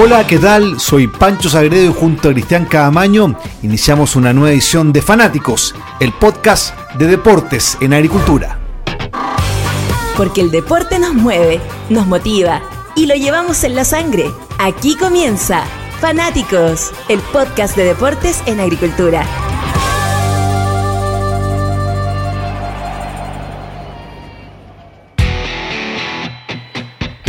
Hola, 0.00 0.24
¿qué 0.28 0.38
tal? 0.38 0.78
Soy 0.78 1.08
Pancho 1.08 1.48
Sagredo 1.48 1.90
y 1.90 1.92
junto 1.92 2.28
a 2.28 2.32
Cristian 2.32 2.66
Cadamaño 2.66 3.34
iniciamos 3.62 4.14
una 4.14 4.32
nueva 4.32 4.52
edición 4.52 4.92
de 4.92 5.02
Fanáticos, 5.02 5.74
el 5.98 6.12
podcast 6.12 6.72
de 6.94 7.08
deportes 7.08 7.76
en 7.80 7.92
agricultura. 7.92 8.60
Porque 10.16 10.40
el 10.40 10.52
deporte 10.52 11.00
nos 11.00 11.14
mueve, 11.14 11.60
nos 11.90 12.06
motiva 12.06 12.62
y 12.94 13.06
lo 13.06 13.16
llevamos 13.16 13.64
en 13.64 13.74
la 13.74 13.84
sangre. 13.84 14.30
Aquí 14.60 14.94
comienza 14.94 15.64
Fanáticos, 16.00 16.92
el 17.08 17.18
podcast 17.18 17.76
de 17.76 17.82
deportes 17.82 18.40
en 18.46 18.60
agricultura. 18.60 19.26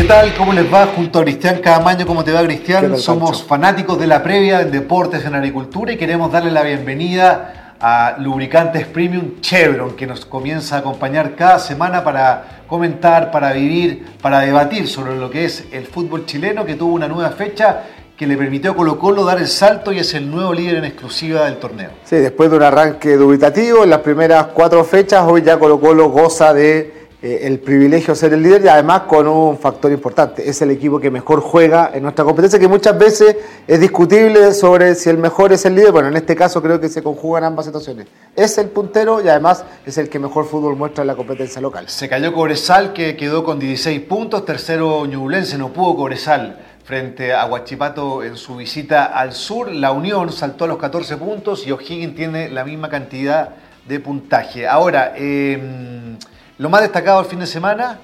Tal? 0.10 0.34
¿Cómo 0.34 0.54
les 0.54 0.74
va? 0.74 0.88
Junto 0.88 1.20
a 1.20 1.22
Cristian 1.22 1.60
Cadamaño, 1.60 2.08
¿cómo 2.08 2.24
te 2.24 2.32
va 2.32 2.42
Cristian? 2.42 2.98
Somos 2.98 3.44
fanáticos 3.44 4.00
de 4.00 4.08
la 4.08 4.24
previa 4.24 4.62
en 4.62 4.72
deportes 4.72 5.24
en 5.24 5.36
agricultura 5.36 5.92
y 5.92 5.98
queremos 5.98 6.32
darle 6.32 6.50
la 6.50 6.64
bienvenida 6.64 7.76
a 7.80 8.16
Lubricantes 8.18 8.88
Premium 8.88 9.40
Chevron, 9.40 9.96
que 9.96 10.08
nos 10.08 10.26
comienza 10.26 10.78
a 10.78 10.80
acompañar 10.80 11.36
cada 11.36 11.60
semana 11.60 12.04
para 12.04 12.64
comentar, 12.66 13.30
para 13.30 13.54
vivir, 13.54 14.08
para 14.20 14.40
debatir 14.40 14.88
sobre 14.88 15.16
lo 15.16 15.30
que 15.30 15.46
es 15.46 15.66
el 15.72 15.86
fútbol 15.86 16.26
chileno, 16.26 16.66
que 16.66 16.74
tuvo 16.74 16.96
una 16.96 17.08
nueva 17.08 17.30
fecha 17.30 17.84
que 18.18 18.26
le 18.26 18.36
permitió 18.36 18.72
a 18.72 18.76
Colo 18.76 18.98
Colo 18.98 19.24
dar 19.24 19.38
el 19.38 19.48
salto 19.48 19.92
y 19.94 20.00
es 20.00 20.16
el 20.16 20.32
nuevo 20.32 20.56
líder 20.56 20.78
en 20.78 20.86
exclusiva 20.86 21.46
del 21.46 21.58
torneo. 21.58 21.92
Sí, 22.04 22.16
después 22.16 22.50
de 22.50 22.58
un 22.58 22.64
arranque 22.64 23.16
dubitativo 23.16 23.84
en 23.84 23.92
las 23.92 24.00
primeras 24.00 24.48
cuatro 24.48 24.84
fechas, 24.84 25.24
hoy 25.28 25.44
ya 25.44 25.60
Colo 25.60 25.80
Colo 25.80 26.10
goza 26.10 26.52
de 26.52 26.99
eh, 27.22 27.40
el 27.44 27.60
privilegio 27.60 28.14
de 28.14 28.20
ser 28.20 28.34
el 28.34 28.42
líder 28.42 28.64
y 28.64 28.70
además 28.70 29.02
con 29.02 29.28
un 29.28 29.58
factor 29.58 29.92
importante, 29.92 30.50
es 30.50 30.62
el 30.62 30.72
equipo 30.72 31.02
que 31.02 31.12
mejor 31.12 31.42
juega 31.42 31.92
en 31.94 32.04
nuestra 32.04 32.24
competencia, 32.24 32.58
que 32.58 32.68
muchas 32.70 32.98
veces 32.98 33.36
es 33.68 33.80
discutible 33.82 34.54
sobre 34.54 34.96
si 34.96 35.10
el 35.10 35.18
mejor 35.18 35.52
es 35.52 35.66
el 35.66 35.76
líder, 35.76 35.92
bueno, 35.92 36.08
en 36.08 36.16
este 36.16 36.34
caso 36.34 36.62
creo 36.62 36.80
que 36.80 36.88
se 36.88 37.04
conjugan 37.04 37.44
ambas 37.44 37.66
situaciones. 37.66 38.08
Es 38.38 38.58
el 38.58 38.70
puntero 38.70 39.22
y 39.22 39.28
además 39.28 39.66
es 39.86 39.98
el 39.98 40.08
que 40.08 40.18
mejor 40.18 40.46
fútbol 40.46 40.78
muestra 40.78 41.02
en 41.02 41.08
la 41.08 41.16
competencia 41.16 41.60
local. 41.60 41.90
Se 41.90 42.08
cayó 42.08 42.32
Cobresal 42.32 42.94
que 42.94 43.18
quedó 43.18 43.44
con 43.44 43.60
16 43.60 44.00
puntos, 44.02 44.46
tercero 44.46 45.06
Ñublense, 45.06 45.58
no 45.58 45.74
pudo 45.74 45.98
Cobresal 45.98 46.58
frente 46.86 47.34
a 47.34 47.46
Huachipato 47.48 48.24
en 48.24 48.38
su 48.38 48.56
visita 48.56 49.08
al 49.08 49.34
sur, 49.34 49.70
la 49.70 49.92
Unión 49.92 50.32
saltó 50.32 50.64
a 50.64 50.68
los 50.70 50.78
14 50.78 51.18
puntos 51.18 51.68
y 51.68 51.72
O'Higgins 51.72 52.16
tiene 52.16 52.50
la 52.50 52.64
misma 52.64 52.88
cantidad 52.88 53.50
de 53.86 54.00
puntaje. 54.00 54.66
Ahora, 54.66 55.14
eh, 55.18 56.18
lo 56.60 56.70
más 56.70 56.82
destacado 56.82 57.22
del 57.22 57.30
fin 57.30 57.40
de 57.40 57.48
semana, 57.48 58.00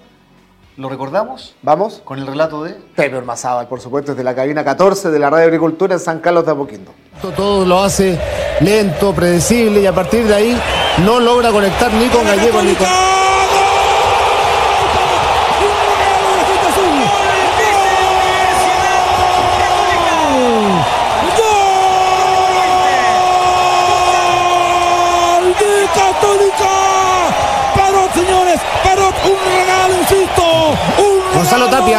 ¿lo 0.77 0.87
recordamos? 0.87 1.55
Vamos. 1.61 2.01
Con 2.05 2.19
el 2.19 2.25
relato 2.25 2.63
de... 2.63 2.71
Pepe 2.95 3.17
Ormazábal, 3.17 3.67
por 3.67 3.81
supuesto, 3.81 4.13
desde 4.13 4.23
la 4.23 4.33
cabina 4.33 4.63
14 4.63 5.11
de 5.11 5.19
la 5.19 5.29
Radio 5.29 5.47
Agricultura 5.47 5.93
en 5.93 5.99
San 5.99 6.19
Carlos 6.19 6.45
de 6.45 6.53
Apoquindo. 6.53 6.93
Todo 7.35 7.65
lo 7.65 7.83
hace 7.83 8.17
lento, 8.61 9.13
predecible 9.13 9.81
y 9.81 9.85
a 9.85 9.93
partir 9.93 10.25
de 10.25 10.35
ahí 10.35 10.61
no 11.03 11.19
logra 11.19 11.51
conectar 11.51 11.93
ni 11.93 12.07
con 12.07 12.23
Gallego 12.23 12.61
ni 12.61 12.73
con... 12.75 12.87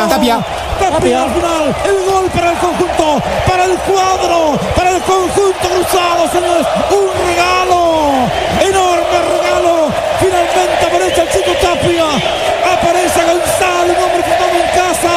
Tapia. 0.08 0.38
Tapia. 0.78 1.22
Al 1.22 1.30
final. 1.30 1.74
El 1.84 2.10
gol 2.10 2.30
para 2.30 2.50
el 2.52 2.58
conjunto, 2.58 3.22
para 3.46 3.64
el 3.64 3.76
cuadro, 3.78 4.58
para 4.76 4.90
el 4.90 5.02
conjunto 5.02 5.68
cruzado, 5.68 6.28
señores. 6.30 6.66
Un 6.90 7.06
regalo. 7.26 7.80
Enorme 8.60 9.18
regalo. 9.34 9.88
Finalmente 10.20 10.86
aparece 10.86 11.22
el 11.22 11.28
chico 11.30 11.52
Tapia. 11.60 12.06
Aparece 12.72 13.20
Gonzalo, 13.24 13.92
un 13.96 14.04
hombre 14.04 14.22
que 14.24 14.30
estaba 14.30 14.52
en 14.52 14.68
casa. 14.80 15.14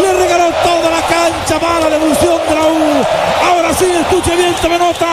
Le 0.00 0.12
regaló 0.12 0.50
toda 0.64 0.90
la 0.90 1.02
cancha 1.02 1.58
para 1.60 1.88
la 1.90 1.96
evolución 1.96 2.40
de 2.48 2.54
la 2.54 2.62
U. 2.62 3.04
Ahora 3.50 3.74
sí, 3.74 3.86
escuche 4.00 4.36
bien, 4.36 4.54
tome 4.62 4.78
nota. 4.78 5.06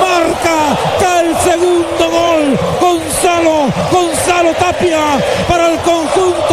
Marca, 0.00 0.76
cae 1.00 1.26
el 1.26 1.36
segundo 1.38 2.10
gol. 2.10 2.58
Gonzalo, 2.80 3.66
Gonzalo 3.90 4.54
Tapia 4.54 5.18
para 5.48 5.68
el 5.68 5.78
conjunto, 5.80 6.47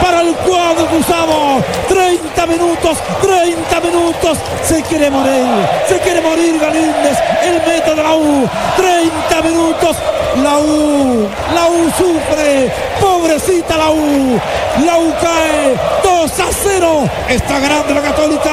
para 0.00 0.20
el 0.22 0.34
cuadro 0.36 0.86
cruzado. 0.86 1.62
30 1.88 2.46
minutos, 2.46 2.98
30 3.22 3.80
minutos. 3.80 4.38
Se 4.62 4.82
quiere 4.82 5.10
morir, 5.10 5.46
se 5.88 5.98
quiere 6.00 6.20
morir 6.20 6.58
Galíndez, 6.58 7.18
el 7.42 7.54
meta 7.66 7.94
de 7.94 8.02
la 8.02 8.14
U. 8.14 8.48
30 8.76 9.42
minutos, 9.42 9.96
la 10.42 10.58
U, 10.58 11.28
la 11.54 11.66
U 11.68 11.90
sufre. 11.96 12.72
Pobrecita 13.00 13.76
la 13.76 13.90
U, 13.90 14.40
la 14.84 14.98
U 14.98 15.14
cae 15.20 15.74
2 16.02 16.40
a 16.40 16.46
0. 16.62 17.10
Está 17.28 17.58
grande 17.58 17.94
la 17.94 18.02
Católica, 18.02 18.50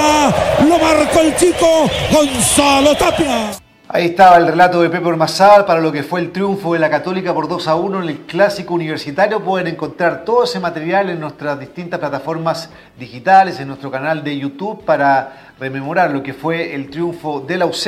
lo 0.67 0.77
marcó 0.77 1.21
el 1.21 1.35
chico 1.35 1.89
Gonzalo 2.11 2.95
Tapia. 2.95 3.66
Ahí 3.89 4.07
estaba 4.07 4.35
el 4.35 4.47
relato 4.47 4.81
de 4.81 4.89
Pepe 4.89 5.07
Ormazábal 5.07 5.63
para 5.63 5.79
lo 5.79 5.93
que 5.93 6.03
fue 6.03 6.19
el 6.19 6.33
triunfo 6.33 6.73
de 6.73 6.79
la 6.79 6.89
Católica 6.89 7.33
por 7.33 7.47
2 7.47 7.69
a 7.69 7.75
1 7.75 8.03
en 8.03 8.09
el 8.09 8.17
Clásico 8.25 8.73
Universitario. 8.73 9.41
Pueden 9.41 9.67
encontrar 9.67 10.25
todo 10.25 10.43
ese 10.43 10.59
material 10.59 11.09
en 11.09 11.21
nuestras 11.21 11.57
distintas 11.57 11.97
plataformas 11.97 12.69
digitales, 12.99 13.61
en 13.61 13.69
nuestro 13.69 13.89
canal 13.89 14.25
de 14.25 14.37
YouTube 14.37 14.83
para 14.83 15.53
rememorar 15.57 16.11
lo 16.11 16.21
que 16.21 16.33
fue 16.33 16.75
el 16.75 16.89
triunfo 16.89 17.39
de 17.39 17.55
la 17.55 17.65
UC. 17.65 17.87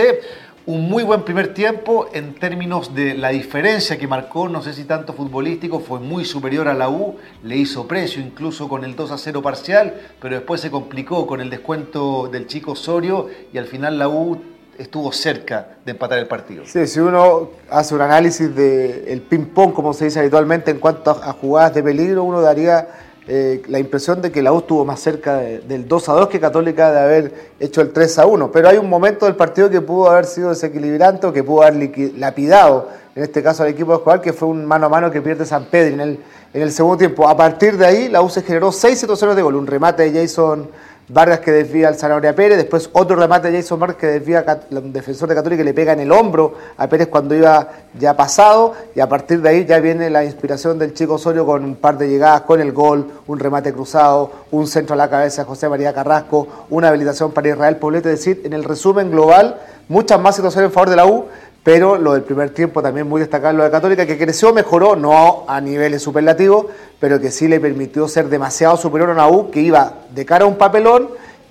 Un 0.68 0.90
muy 0.90 1.04
buen 1.04 1.24
primer 1.24 1.54
tiempo 1.54 2.08
en 2.14 2.34
términos 2.34 2.96
de 2.96 3.16
la 3.16 3.30
diferencia 3.30 3.98
que 3.98 4.08
marcó, 4.08 4.48
no 4.48 4.62
sé 4.62 4.72
si 4.72 4.86
tanto 4.86 5.12
futbolístico, 5.12 5.82
fue 5.82 6.00
muy 6.00 6.24
superior 6.24 6.70
a 6.70 6.74
la 6.74 6.88
U, 6.88 7.18
le 7.44 7.58
hizo 7.58 7.90
precio 7.90 8.22
incluso 8.22 8.70
con 8.70 8.86
el 8.86 8.96
2 8.96 9.12
a 9.12 9.18
0 9.18 9.42
parcial, 9.42 9.96
pero 10.22 10.36
después 10.36 10.62
se 10.62 10.72
complicó 10.72 11.28
con 11.28 11.42
el 11.42 11.50
descuento 11.50 12.30
del 12.32 12.48
chico 12.48 12.72
Osorio 12.72 13.28
y 13.52 13.58
al 13.58 13.66
final 13.66 13.98
la 14.00 14.08
U 14.08 14.40
estuvo 14.80 15.12
cerca 15.12 15.68
de 15.86 15.92
empatar 15.92 16.18
el 16.18 16.28
partido. 16.28 16.64
Sí, 16.66 16.88
si 16.88 17.00
uno 17.00 17.50
hace 17.70 17.94
un 17.94 18.02
análisis 18.02 18.56
del 18.56 19.22
ping-pong, 19.22 19.74
como 19.74 19.94
se 19.94 20.06
dice 20.06 20.20
habitualmente, 20.20 20.72
en 20.72 20.80
cuanto 20.80 21.12
a, 21.12 21.34
jugadas 21.34 21.74
de 21.76 21.84
peligro, 21.84 22.24
uno 22.24 22.42
daría 22.42 22.88
eh, 23.28 23.62
la 23.68 23.78
impresión 23.78 24.22
de 24.22 24.32
que 24.32 24.42
la 24.42 24.54
U 24.54 24.60
estuvo 24.60 24.86
más 24.86 25.02
cerca 25.02 25.38
del 25.38 25.88
2 25.88 26.10
a 26.10 26.14
2 26.14 26.30
que 26.30 26.40
Católica 26.40 26.92
de 26.92 27.00
haber 27.00 27.34
hecho 27.60 27.82
el 27.82 27.92
3 27.92 28.20
a 28.20 28.26
1. 28.26 28.52
Pero 28.54 28.70
hay 28.70 28.78
un 28.78 28.90
momento 28.90 29.26
del 29.26 29.36
partido 29.36 29.70
que 29.70 29.82
pudo 29.82 30.10
haber 30.10 30.26
sido 30.26 30.50
desequilibrante 30.50 31.28
o 31.28 31.34
que 31.34 31.44
pudo 31.44 31.64
haber 31.64 31.92
lapidado, 32.18 32.88
en 33.16 33.24
este 33.24 33.44
caso 33.44 33.64
al 33.64 33.70
equipo 33.70 33.92
de 33.92 33.98
Escobar, 33.98 34.22
que 34.22 34.32
fue 34.32 34.48
un 34.48 34.66
mano 34.66 34.86
a 34.86 34.90
mano 34.90 35.12
que 35.12 35.22
pierde 35.22 35.46
San 35.46 35.66
Pedro 35.66 35.96
en 35.96 36.00
el, 36.00 36.20
en 36.54 36.62
el 36.62 36.72
segundo 36.72 36.98
tiempo. 36.98 37.28
A 37.28 37.36
partir 37.36 37.78
de 37.78 37.86
ahí, 37.86 38.08
la 38.08 38.22
U 38.22 38.30
se 38.30 38.44
generó 38.44 38.72
6 38.72 38.98
situaciones 38.98 39.36
de 39.36 39.42
gol, 39.42 39.56
un 39.56 39.68
remate 39.68 40.10
de 40.10 40.22
Jason 40.22 40.70
Vargas 41.10 41.40
que 41.40 41.52
desvía 41.52 41.88
al 41.88 41.96
Zanahoria 41.96 42.36
Pérez, 42.36 42.58
después 42.58 42.90
otro 42.94 43.16
remate 43.16 43.50
de 43.50 43.62
Jason 43.62 43.80
Vargas 43.80 43.98
que 43.98 44.08
desvía 44.08 44.46
un 44.70 44.94
defensor 44.94 45.28
de 45.28 45.34
Católica 45.34 45.62
que 45.62 45.64
le 45.64 45.74
pega 45.74 45.94
en 45.94 46.02
el 46.02 46.12
hombro 46.12 46.54
a 46.78 46.88
Pérez 46.88 47.08
cuando 47.08 47.34
iba 47.34 47.68
ya 48.00 48.16
pasado 48.16 48.76
y 48.96 49.00
a 49.00 49.10
partir 49.10 49.42
de 49.42 49.50
ahí 49.50 49.66
ya 49.66 49.80
viene 49.80 50.12
la 50.12 50.24
inspiración 50.24 50.78
del 50.78 50.94
chico 50.94 51.16
Osorio 51.16 51.48
con 51.48 51.64
un 51.64 51.76
par 51.76 51.98
de 51.98 52.08
llegadas 52.08 52.42
con 52.42 52.62
el 52.62 52.72
gol, 52.72 53.08
un 53.26 53.40
remate 53.40 53.74
cruzado, 53.74 54.32
un 54.52 54.68
centro 54.68 54.94
a 54.94 54.98
la 54.98 55.10
cabeza 55.10 55.42
de 55.42 55.48
José 55.48 55.68
María 55.68 55.94
Carrasco, 55.94 56.48
una 56.70 56.90
habilitación 56.90 57.32
para 57.32 57.50
Israel 57.50 57.78
Poblete, 57.78 58.14
es 58.14 58.20
decir, 58.20 58.42
en 58.46 58.54
el 58.54 58.64
resumen 58.64 59.10
global, 59.10 59.60
muchas 59.88 60.20
más 60.20 60.36
situaciones 60.36 60.70
en 60.70 60.74
favor 60.74 60.92
de 60.92 60.96
la 60.96 61.08
U, 61.08 61.26
pero 61.64 61.98
lo 61.98 62.14
del 62.14 62.24
primer 62.24 62.52
tiempo 62.52 62.82
también 62.82 63.08
muy 63.08 63.20
destacable 63.20 63.58
lo 63.58 63.64
de 63.64 63.72
Católica, 63.72 64.06
que 64.06 64.18
creció, 64.18 64.54
mejoró, 64.54 64.96
no 64.96 65.44
a 65.48 65.60
niveles 65.60 66.02
superlativos, 66.02 66.68
pero 67.00 67.20
que 67.20 67.32
sí 67.32 67.48
le 67.48 67.60
permitió 67.60 68.08
ser 68.08 68.30
demasiado 68.30 68.78
superior 68.78 69.10
a 69.10 69.28
una 69.28 69.52
que 69.52 69.62
iba 69.62 69.94
de 70.14 70.26
cara 70.26 70.46
a 70.46 70.48
un 70.48 70.58
papelón 70.58 71.10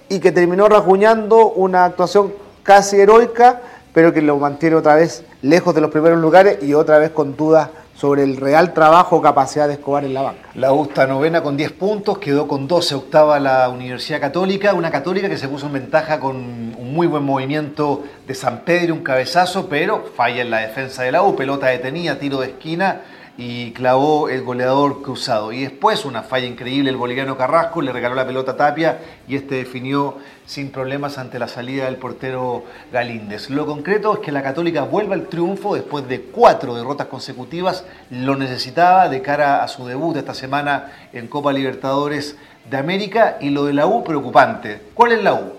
y 0.09 0.21
que 0.21 0.33
terminó 0.33 0.69
rajuñando 0.69 1.51
una 1.51 1.85
actuación 1.85 2.33
casi 2.63 3.01
heroica, 3.01 3.61
pero 3.93 4.13
que 4.13 4.23
lo 4.23 4.39
mantiene 4.39 4.77
otra 4.77 4.95
vez 4.95 5.25
lejos 5.43 5.75
de 5.75 5.81
los 5.81 5.91
primeros 5.91 6.21
lugares 6.21 6.63
y 6.63 6.75
otra 6.75 6.99
vez 6.99 7.11
con 7.11 7.37
dudas 7.37 7.69
sobre 7.99 8.23
el 8.23 8.37
real 8.37 8.75
trabajo 8.75 9.17
o 9.17 9.23
capacidad 9.23 9.67
de 9.67 9.75
Escobar 9.75 10.05
en 10.05 10.15
la 10.15 10.23
banca. 10.23 10.51
La 10.55 10.73
U 10.73 10.85
está 10.85 11.09
novena 11.09 11.43
con 11.43 11.57
10 11.57 11.73
puntos, 11.73 12.19
quedó 12.19 12.47
con 12.47 12.69
12 12.69 12.95
octava 12.95 13.41
la 13.41 13.69
Universidad 13.71 14.21
Católica, 14.21 14.73
una 14.75 14.93
Católica 14.93 15.29
que 15.29 15.37
se 15.37 15.49
puso 15.49 15.67
en 15.67 15.73
ventaja 15.73 16.21
con 16.21 16.37
un 16.37 16.95
muy 16.95 17.09
buen 17.09 17.25
movimiento 17.25 18.05
de 18.25 18.35
San 18.37 18.61
Pedro, 18.61 18.95
un 18.95 19.03
cabezazo, 19.03 19.69
pero 19.69 20.05
falla 20.15 20.43
en 20.43 20.51
la 20.51 20.59
defensa 20.59 21.03
de 21.03 21.11
la 21.11 21.25
U, 21.25 21.35
pelota 21.35 21.67
detenida, 21.67 22.21
tiro 22.21 22.39
de 22.39 22.49
esquina 22.49 23.01
y 23.39 23.71
clavó 23.71 24.29
el 24.29 24.43
goleador 24.43 25.01
cruzado. 25.01 25.53
Y 25.53 25.63
después 25.63 26.05
una 26.05 26.25
falla 26.25 26.47
increíble, 26.47 26.91
el 26.91 26.97
boliviano 26.97 27.39
Carrasco 27.39 27.81
le 27.81 27.93
regaló 27.93 28.17
la 28.17 28.27
pelota 28.27 28.53
a 28.53 28.57
Tapia 28.57 28.99
y 29.29 29.37
este 29.37 29.55
definió 29.55 30.17
sin 30.45 30.71
problemas 30.73 31.19
ante 31.19 31.39
la 31.39 31.47
salida 31.47 31.85
del 31.85 31.97
portero 31.97 32.65
Galíndez. 32.93 33.49
Lo 33.49 33.65
concreto 33.65 34.15
es 34.15 34.19
que 34.19 34.33
la 34.33 34.43
Católica 34.43 34.83
vuelve 34.83 35.15
al 35.15 35.29
triunfo 35.29 35.77
después 35.77 36.09
de 36.09 36.21
cuatro 36.21 36.75
derrotas 36.75 37.07
consecutivas. 37.07 37.85
Lo 38.11 38.35
necesitaba 38.35 39.09
de 39.09 39.23
cara 39.23 39.63
a 39.63 39.69
su 39.69 39.87
debut 39.87 40.17
esta 40.17 40.35
semana 40.35 40.93
en 41.13 41.29
Copa 41.29 41.53
Libertadores 41.53 42.37
de 42.69 42.77
América 42.77 43.39
y 43.41 43.51
lo 43.51 43.67
de 43.67 43.73
la 43.73 43.87
U 43.87 44.03
preocupante. 44.03 44.81
¿Cuál 44.95 45.13
es 45.13 45.23
la 45.23 45.35
U? 45.35 45.53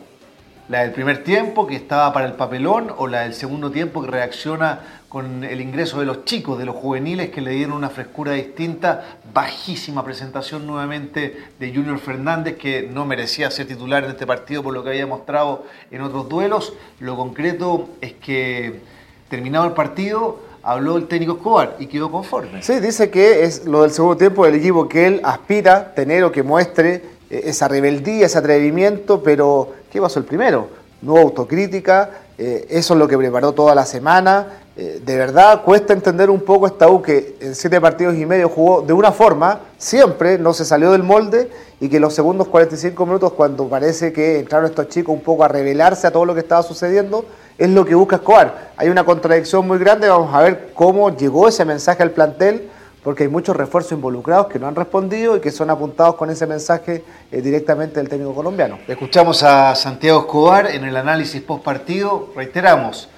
¿La 0.67 0.81
del 0.81 0.91
primer 0.91 1.23
tiempo 1.23 1.65
que 1.65 1.77
estaba 1.77 2.11
para 2.11 2.27
el 2.27 2.33
papelón 2.33 2.93
o 2.97 3.07
la 3.07 3.21
del 3.21 3.33
segundo 3.33 3.71
tiempo 3.71 4.01
que 4.01 4.11
reacciona 4.11 4.98
con 5.09 5.43
el 5.43 5.59
ingreso 5.59 5.99
de 5.99 6.05
los 6.05 6.23
chicos, 6.23 6.59
de 6.59 6.65
los 6.65 6.75
juveniles 6.75 7.31
que 7.31 7.41
le 7.41 7.51
dieron 7.51 7.75
una 7.75 7.89
frescura 7.89 8.33
distinta? 8.33 9.17
Bajísima 9.33 10.05
presentación 10.05 10.65
nuevamente 10.67 11.35
de 11.59 11.73
Junior 11.73 11.99
Fernández 11.99 12.57
que 12.57 12.83
no 12.83 13.05
merecía 13.05 13.49
ser 13.49 13.67
titular 13.67 14.03
en 14.03 14.11
este 14.11 14.27
partido 14.27 14.63
por 14.63 14.73
lo 14.73 14.83
que 14.83 14.91
había 14.91 15.07
mostrado 15.07 15.65
en 15.89 16.01
otros 16.01 16.29
duelos. 16.29 16.73
Lo 16.99 17.15
concreto 17.17 17.89
es 18.01 18.13
que 18.13 18.81
terminado 19.29 19.65
el 19.65 19.73
partido 19.73 20.39
habló 20.63 20.97
el 20.97 21.07
técnico 21.07 21.33
Escobar 21.33 21.75
y 21.79 21.87
quedó 21.87 22.11
conforme. 22.11 22.61
Sí, 22.61 22.79
dice 22.79 23.09
que 23.09 23.43
es 23.43 23.65
lo 23.65 23.81
del 23.81 23.91
segundo 23.91 24.17
tiempo 24.17 24.45
del 24.45 24.55
equipo 24.55 24.87
que 24.87 25.07
él 25.07 25.21
aspira 25.23 25.93
tener 25.93 26.23
o 26.23 26.31
que 26.31 26.43
muestre 26.43 27.03
eh, 27.29 27.41
esa 27.45 27.67
rebeldía, 27.67 28.25
ese 28.25 28.37
atrevimiento, 28.37 29.23
pero 29.23 29.73
¿qué 29.91 29.99
pasó 29.99 30.19
el 30.19 30.25
primero? 30.25 30.69
No 31.01 31.13
hubo 31.13 31.21
autocrítica, 31.21 32.09
eh, 32.41 32.67
eso 32.69 32.93
es 32.93 32.99
lo 32.99 33.05
que 33.05 33.17
preparó 33.17 33.51
toda 33.51 33.75
la 33.75 33.85
semana. 33.85 34.61
Eh, 34.77 35.01
de 35.05 35.17
verdad 35.17 35.61
cuesta 35.61 35.91
entender 35.91 36.29
un 36.29 36.39
poco 36.39 36.67
esta 36.67 36.87
U 36.87 37.01
que 37.01 37.35
en 37.41 37.53
siete 37.53 37.81
partidos 37.81 38.15
y 38.15 38.25
medio 38.25 38.47
jugó 38.47 38.81
de 38.81 38.93
una 38.93 39.11
forma, 39.11 39.59
siempre 39.77 40.37
no 40.37 40.53
se 40.53 40.63
salió 40.63 40.93
del 40.93 41.03
molde 41.03 41.49
y 41.81 41.89
que 41.89 41.99
los 41.99 42.13
segundos 42.13 42.47
45 42.47 43.05
minutos, 43.05 43.33
cuando 43.33 43.67
parece 43.67 44.13
que 44.13 44.39
entraron 44.39 44.69
estos 44.69 44.87
chicos 44.87 45.13
un 45.13 45.21
poco 45.21 45.43
a 45.43 45.49
revelarse 45.49 46.07
a 46.07 46.11
todo 46.11 46.23
lo 46.23 46.33
que 46.33 46.39
estaba 46.39 46.63
sucediendo, 46.63 47.25
es 47.57 47.69
lo 47.69 47.83
que 47.83 47.93
busca 47.93 48.15
Escobar. 48.15 48.71
Hay 48.77 48.87
una 48.87 49.03
contradicción 49.03 49.67
muy 49.67 49.77
grande, 49.77 50.07
vamos 50.07 50.33
a 50.33 50.39
ver 50.39 50.69
cómo 50.73 51.13
llegó 51.13 51.49
ese 51.49 51.65
mensaje 51.65 52.03
al 52.03 52.11
plantel 52.11 52.69
porque 53.09 53.23
hay 53.23 53.29
muchos 53.29 53.55
refuerzos 53.55 53.93
involucrados 53.93 54.45
que 54.49 54.59
no 54.59 54.67
han 54.67 54.75
respondido 54.75 55.35
y 55.35 55.39
que 55.39 55.49
son 55.49 55.71
apuntados 55.71 56.13
con 56.13 56.29
ese 56.29 56.45
mensaje 56.45 57.03
eh, 57.31 57.41
directamente 57.41 57.95
del 57.99 58.07
técnico 58.07 58.35
colombiano. 58.35 58.77
Escuchamos 58.87 59.41
a 59.41 59.73
Santiago 59.73 60.19
Escobar 60.19 60.69
en 60.69 60.83
el 60.83 60.95
análisis 60.95 61.41
post 61.41 61.63
partido, 61.63 62.29
reiteramos, 62.35 63.09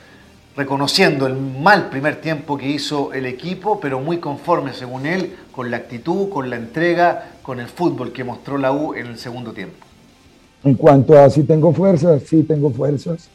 reconociendo 0.56 1.28
el 1.28 1.36
mal 1.36 1.90
primer 1.90 2.22
tiempo 2.22 2.58
que 2.58 2.70
hizo 2.70 3.12
el 3.12 3.26
equipo, 3.26 3.82
pero 3.82 4.00
muy 4.00 4.20
conforme, 4.20 4.72
según 4.72 5.06
él, 5.06 5.36
con 5.52 5.70
la 5.70 5.76
actitud, 5.76 6.30
con 6.30 6.50
la 6.50 6.56
entrega, 6.56 7.32
con 7.42 7.60
el 7.60 7.68
fútbol 7.68 8.14
que 8.14 8.24
mostró 8.24 8.58
la 8.58 8.72
U 8.72 8.94
en 8.94 9.08
el 9.08 9.18
segundo 9.18 9.52
tiempo. 9.52 9.86
En 10.64 10.76
cuanto 10.76 11.20
a 11.20 11.30
si 11.30 11.44
tengo 11.44 11.74
fuerzas, 11.74 12.24
sí 12.28 12.44
tengo 12.44 12.70
fuerzas. 12.72 13.28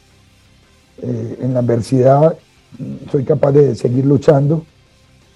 Eh, 1.03 1.37
en 1.39 1.53
la 1.53 1.59
adversidad 1.59 2.35
mm, 2.79 3.11
soy 3.11 3.25
capaz 3.25 3.51
de 3.51 3.75
seguir 3.75 4.07
luchando 4.07 4.65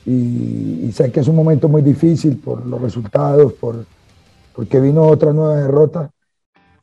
y, 0.05 0.91
sé 0.93 1.11
que 1.11 1.19
es 1.19 1.27
un 1.27 1.35
momento 1.35 1.69
muy 1.69 1.81
difícil 1.81 2.37
por 2.37 2.65
los 2.65 2.81
resultados, 2.81 3.53
por, 3.53 3.85
porque 4.55 4.79
vino 4.79 5.03
otra 5.03 5.31
nueva 5.31 5.55
derrota, 5.57 6.09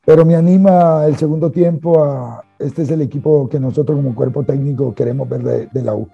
pero 0.05 0.25
me 0.25 0.35
anima 0.35 1.05
el 1.05 1.17
segundo 1.17 1.51
tiempo 1.51 2.03
a, 2.03 2.43
este 2.57 2.83
es 2.83 2.91
el 2.91 3.01
equipo 3.01 3.47
que 3.49 3.59
nosotros 3.59 3.97
como 3.97 4.15
cuerpo 4.15 4.43
técnico 4.43 4.93
queremos 4.93 5.29
ver 5.29 5.69
de, 5.71 5.83
la 5.83 5.95
U. 5.95 6.07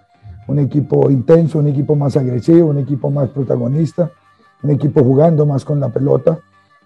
Un 0.48 0.60
equipo 0.60 1.10
intenso, 1.10 1.60
un 1.60 1.68
equipo 1.68 1.96
más 1.96 2.18
agresivo, 2.18 2.70
un 2.70 2.78
equipo 2.78 3.10
más 3.10 3.30
protagonista, 3.30 4.12
un 4.62 4.72
equipo 4.72 5.04
jugando 5.04 5.46
más 5.46 5.66
con 5.66 5.80
la 5.80 5.90
pelota 5.90 6.40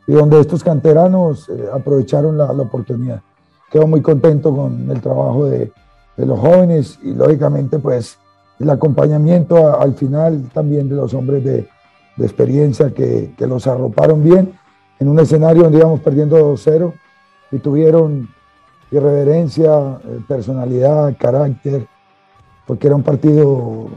y 0.07 0.13
donde 0.13 0.39
estos 0.39 0.63
canteranos 0.63 1.49
eh, 1.49 1.65
aprovecharon 1.73 2.37
la, 2.37 2.53
la, 2.53 2.63
oportunidad. 2.63 3.21
Quedo 3.69 3.85
muy 3.85 4.01
contento 4.01 4.55
con 4.55 4.89
el 4.89 5.01
trabajo 5.01 5.45
de, 5.45 5.71
de 6.15 6.25
los 6.25 6.39
jóvenes 6.39 6.99
y 7.03 7.13
lógicamente 7.13 7.79
pues 7.79 8.17
el 8.59 8.69
acompañamiento 8.69 9.79
al 9.79 9.95
final 9.95 10.49
también 10.53 10.89
de 10.89 10.95
los 10.95 11.13
hombres 11.13 11.43
de, 11.43 11.67
experiencia 12.21 12.93
que, 12.93 13.31
los 13.39 13.65
arroparon 13.65 14.21
bien 14.21 14.51
en 14.99 15.07
un 15.07 15.17
escenario 15.19 15.63
donde 15.63 15.77
íbamos 15.77 16.01
perdiendo 16.01 16.53
2-0 16.53 16.91
y 17.53 17.59
tuvieron 17.59 18.27
irreverencia, 18.91 20.01
eh, 20.03 20.19
personalidad, 20.27 21.15
carácter, 21.17 21.87
porque 22.67 22.87
era 22.87 22.97
un 22.97 23.03
partido 23.03 23.87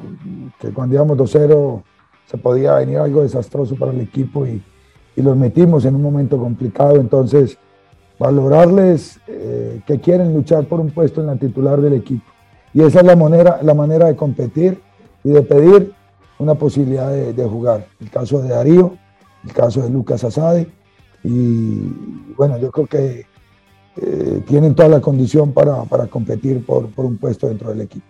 que 0.61 0.69
cuando 0.69 0.94
íbamos 0.94 1.19
2-0 1.19 1.82
se 2.26 2.38
podía 2.38 2.75
venir 2.75 2.99
algo 2.99 3.23
desastroso 3.23 3.75
para 3.75 3.91
el 3.91 4.00
equipo 4.00 4.47
y, 4.47 4.62
los 5.17 5.37
metimos 5.37 5.85
en 5.85 5.94
un 5.94 6.03
momento 6.03 6.38
complicado. 6.38 6.97
Entonces, 6.97 7.58
valorarles 8.19 9.20
eh, 9.26 9.82
que 9.87 10.00
quieren 10.00 10.32
luchar 10.32 10.65
por 10.65 10.81
un 10.81 10.91
puesto 10.91 11.20
en 11.20 11.26
la 11.26 11.37
titular 11.37 11.82
del 11.82 11.93
equipo 11.93 12.31
y 12.74 12.82
esa 12.82 13.00
es 13.00 13.06
la 13.06 13.16
manera, 13.16 13.60
la 13.62 13.74
manera 13.74 14.06
de 14.06 14.16
competir 14.16 14.80
y 15.24 15.30
de 15.30 15.42
pedir 15.42 15.92
una 16.38 16.54
posibilidad 16.54 17.10
de, 17.10 17.44
jugar. 17.44 17.86
El 18.00 18.10
caso 18.10 18.42
de 18.42 18.48
Darío, 18.48 18.96
el 19.44 19.52
caso 19.52 19.82
de 19.82 19.90
Lucas 19.90 20.24
Asade. 20.24 20.69
Y 21.22 21.80
bueno, 22.36 22.58
yo 22.58 22.70
creo 22.70 22.86
que 22.86 23.26
eh, 23.96 24.42
tienen 24.46 24.74
toda 24.74 24.88
la 24.88 25.00
condición 25.00 25.52
para, 25.52 25.84
competir 26.08 26.64
por, 26.64 26.88
por 26.88 27.04
un 27.04 27.19
puesto 27.19 27.48
dentro 27.48 27.69
del 27.70 27.82
equipo. 27.82 28.06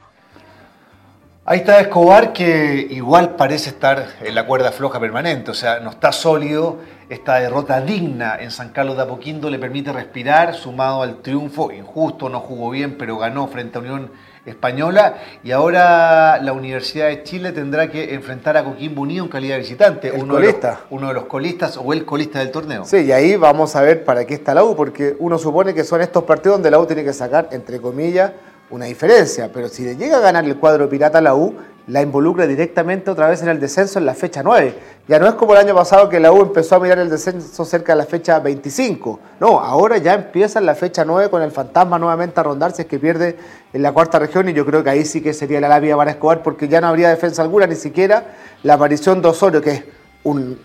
Ahí 1.44 1.58
está 1.58 1.80
Escobar 1.80 2.32
que 2.32 2.86
igual 2.90 3.34
parece 3.34 3.70
estar 3.70 4.06
en 4.20 4.32
la 4.32 4.46
cuerda 4.46 4.70
floja 4.70 5.00
permanente, 5.00 5.50
o 5.50 5.54
sea, 5.54 5.80
no 5.80 5.90
está 5.90 6.12
sólido. 6.12 6.78
Esta 7.08 7.40
derrota 7.40 7.80
digna 7.80 8.36
en 8.38 8.52
San 8.52 8.68
Carlos 8.68 8.96
de 8.96 9.02
Apoquindo 9.02 9.50
le 9.50 9.58
permite 9.58 9.92
respirar, 9.92 10.54
sumado 10.54 11.02
al 11.02 11.20
triunfo 11.20 11.72
injusto, 11.72 12.28
no 12.28 12.38
jugó 12.38 12.70
bien, 12.70 12.96
pero 12.96 13.18
ganó 13.18 13.48
frente 13.48 13.76
a 13.76 13.80
Unión 13.80 14.12
española 14.46 15.16
y 15.42 15.50
ahora 15.50 16.38
la 16.40 16.52
Universidad 16.52 17.08
de 17.08 17.24
Chile 17.24 17.50
tendrá 17.50 17.90
que 17.90 18.14
enfrentar 18.14 18.56
a 18.56 18.62
Coquimbo 18.62 19.02
Unido 19.02 19.24
en 19.24 19.30
calidad 19.30 19.56
de 19.56 19.62
visitante, 19.62 20.12
uno, 20.12 20.36
De 20.36 20.46
los, 20.46 20.56
uno 20.90 21.08
de 21.08 21.14
los 21.14 21.24
colistas 21.24 21.76
o 21.76 21.92
el 21.92 22.04
colista 22.04 22.38
del 22.38 22.52
torneo. 22.52 22.84
Sí, 22.84 22.98
y 22.98 23.10
ahí 23.10 23.34
vamos 23.34 23.74
a 23.74 23.82
ver 23.82 24.04
para 24.04 24.24
qué 24.24 24.34
está 24.34 24.54
la 24.54 24.62
U, 24.62 24.76
porque 24.76 25.16
uno 25.18 25.38
supone 25.38 25.74
que 25.74 25.82
son 25.82 26.02
estos 26.02 26.22
partidos 26.22 26.58
donde 26.58 26.70
la 26.70 26.78
U 26.78 26.86
tiene 26.86 27.02
que 27.02 27.12
sacar, 27.12 27.48
entre 27.50 27.80
comillas, 27.80 28.30
una 28.72 28.86
diferencia, 28.86 29.50
pero 29.52 29.69
si 29.69 29.84
le 29.84 29.96
llega 29.96 30.16
a 30.16 30.20
ganar 30.20 30.44
el 30.44 30.56
cuadro 30.56 30.88
pirata 30.88 31.20
la 31.20 31.34
U, 31.34 31.54
la 31.88 32.00
involucra 32.00 32.46
directamente 32.46 33.10
otra 33.10 33.28
vez 33.28 33.42
en 33.42 33.48
el 33.48 33.60
descenso 33.60 33.98
en 33.98 34.06
la 34.06 34.14
fecha 34.14 34.42
9. 34.42 34.74
Ya 35.08 35.19
no 35.19 35.26
es 35.26 35.34
como 35.34 35.52
el 35.52 35.58
año 35.58 35.74
pasado 35.74 36.08
que 36.08 36.19
la 36.19 36.32
U 36.32 36.40
empezó 36.40 36.76
a 36.76 36.80
mirar 36.80 36.98
el 36.98 37.10
descenso 37.10 37.64
cerca 37.66 37.92
de 37.92 37.98
la 37.98 38.06
fecha 38.06 38.38
25. 38.38 39.20
No, 39.40 39.60
ahora 39.60 39.98
ya 39.98 40.14
empieza 40.14 40.58
en 40.58 40.66
la 40.66 40.74
fecha 40.74 41.04
9 41.04 41.28
con 41.28 41.42
el 41.42 41.50
fantasma 41.50 41.98
nuevamente 41.98 42.40
a 42.40 42.44
rondar 42.44 42.72
si 42.72 42.82
es 42.82 42.88
que 42.88 42.98
pierde 42.98 43.36
en 43.74 43.82
la 43.82 43.92
cuarta 43.92 44.19
región 44.19 44.48
y 44.48 44.54
yo 44.54 44.64
creo 44.64 44.82
que 44.82 44.90
ahí 44.90 45.04
sí 45.04 45.20
que 45.20 45.34
sería 45.34 45.60
la 45.60 45.69
labia 45.69 45.96
para 45.96 46.12
Escobar 46.12 46.42
porque 46.42 46.66
ya 46.66 46.80
no 46.80 46.86
habría 46.86 47.10
defensa 47.10 47.42
alguna, 47.42 47.66
ni 47.66 47.76
siquiera 47.76 48.24
la 48.62 48.74
aparición 48.74 49.20
de 49.20 49.28
Osorio, 49.28 49.60
que 49.60 49.84
una 50.24 50.56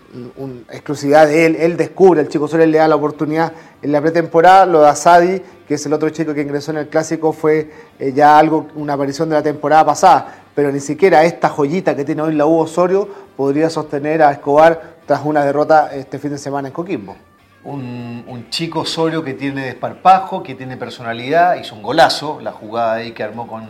exclusividad 0.70 1.26
de 1.26 1.46
él, 1.46 1.56
él 1.56 1.76
descubre, 1.76 2.20
el 2.20 2.28
chico 2.28 2.44
Osorio 2.44 2.66
le 2.66 2.78
da 2.78 2.88
la 2.88 2.96
oportunidad 2.96 3.52
en 3.82 3.92
la 3.92 4.00
pretemporada, 4.00 4.66
lo 4.66 4.82
de 4.82 4.88
Asadi, 4.88 5.42
que 5.66 5.74
es 5.74 5.86
el 5.86 5.92
otro 5.92 6.10
chico 6.10 6.32
que 6.34 6.42
ingresó 6.42 6.70
en 6.70 6.78
el 6.78 6.88
clásico, 6.88 7.32
fue 7.32 7.70
eh, 7.98 8.12
ya 8.14 8.38
algo, 8.38 8.68
una 8.76 8.94
aparición 8.94 9.28
de 9.28 9.34
la 9.34 9.42
temporada 9.42 9.84
pasada 9.84 10.44
pero 10.58 10.72
ni 10.72 10.80
siquiera 10.80 11.22
esta 11.22 11.50
joyita 11.50 11.94
que 11.94 12.04
tiene 12.04 12.20
hoy 12.20 12.34
la 12.34 12.44
U 12.44 12.58
Osorio 12.58 13.08
podría 13.36 13.70
sostener 13.70 14.24
a 14.24 14.32
Escobar 14.32 14.96
tras 15.06 15.20
una 15.24 15.44
derrota 15.44 15.94
este 15.94 16.18
fin 16.18 16.32
de 16.32 16.38
semana 16.38 16.66
en 16.66 16.74
Coquimbo. 16.74 17.14
Un, 17.62 18.46
chico 18.50 18.80
Osorio 18.80 19.22
que 19.22 19.34
tiene 19.34 19.66
desparpajo, 19.66 20.42
que 20.42 20.56
tiene 20.56 20.76
personalidad, 20.76 21.54
hizo 21.60 21.76
un 21.76 21.82
golazo, 21.82 22.40
la 22.40 22.50
jugada 22.50 22.94
ahí 22.94 23.12
que 23.12 23.22
armó 23.22 23.46
con 23.46 23.68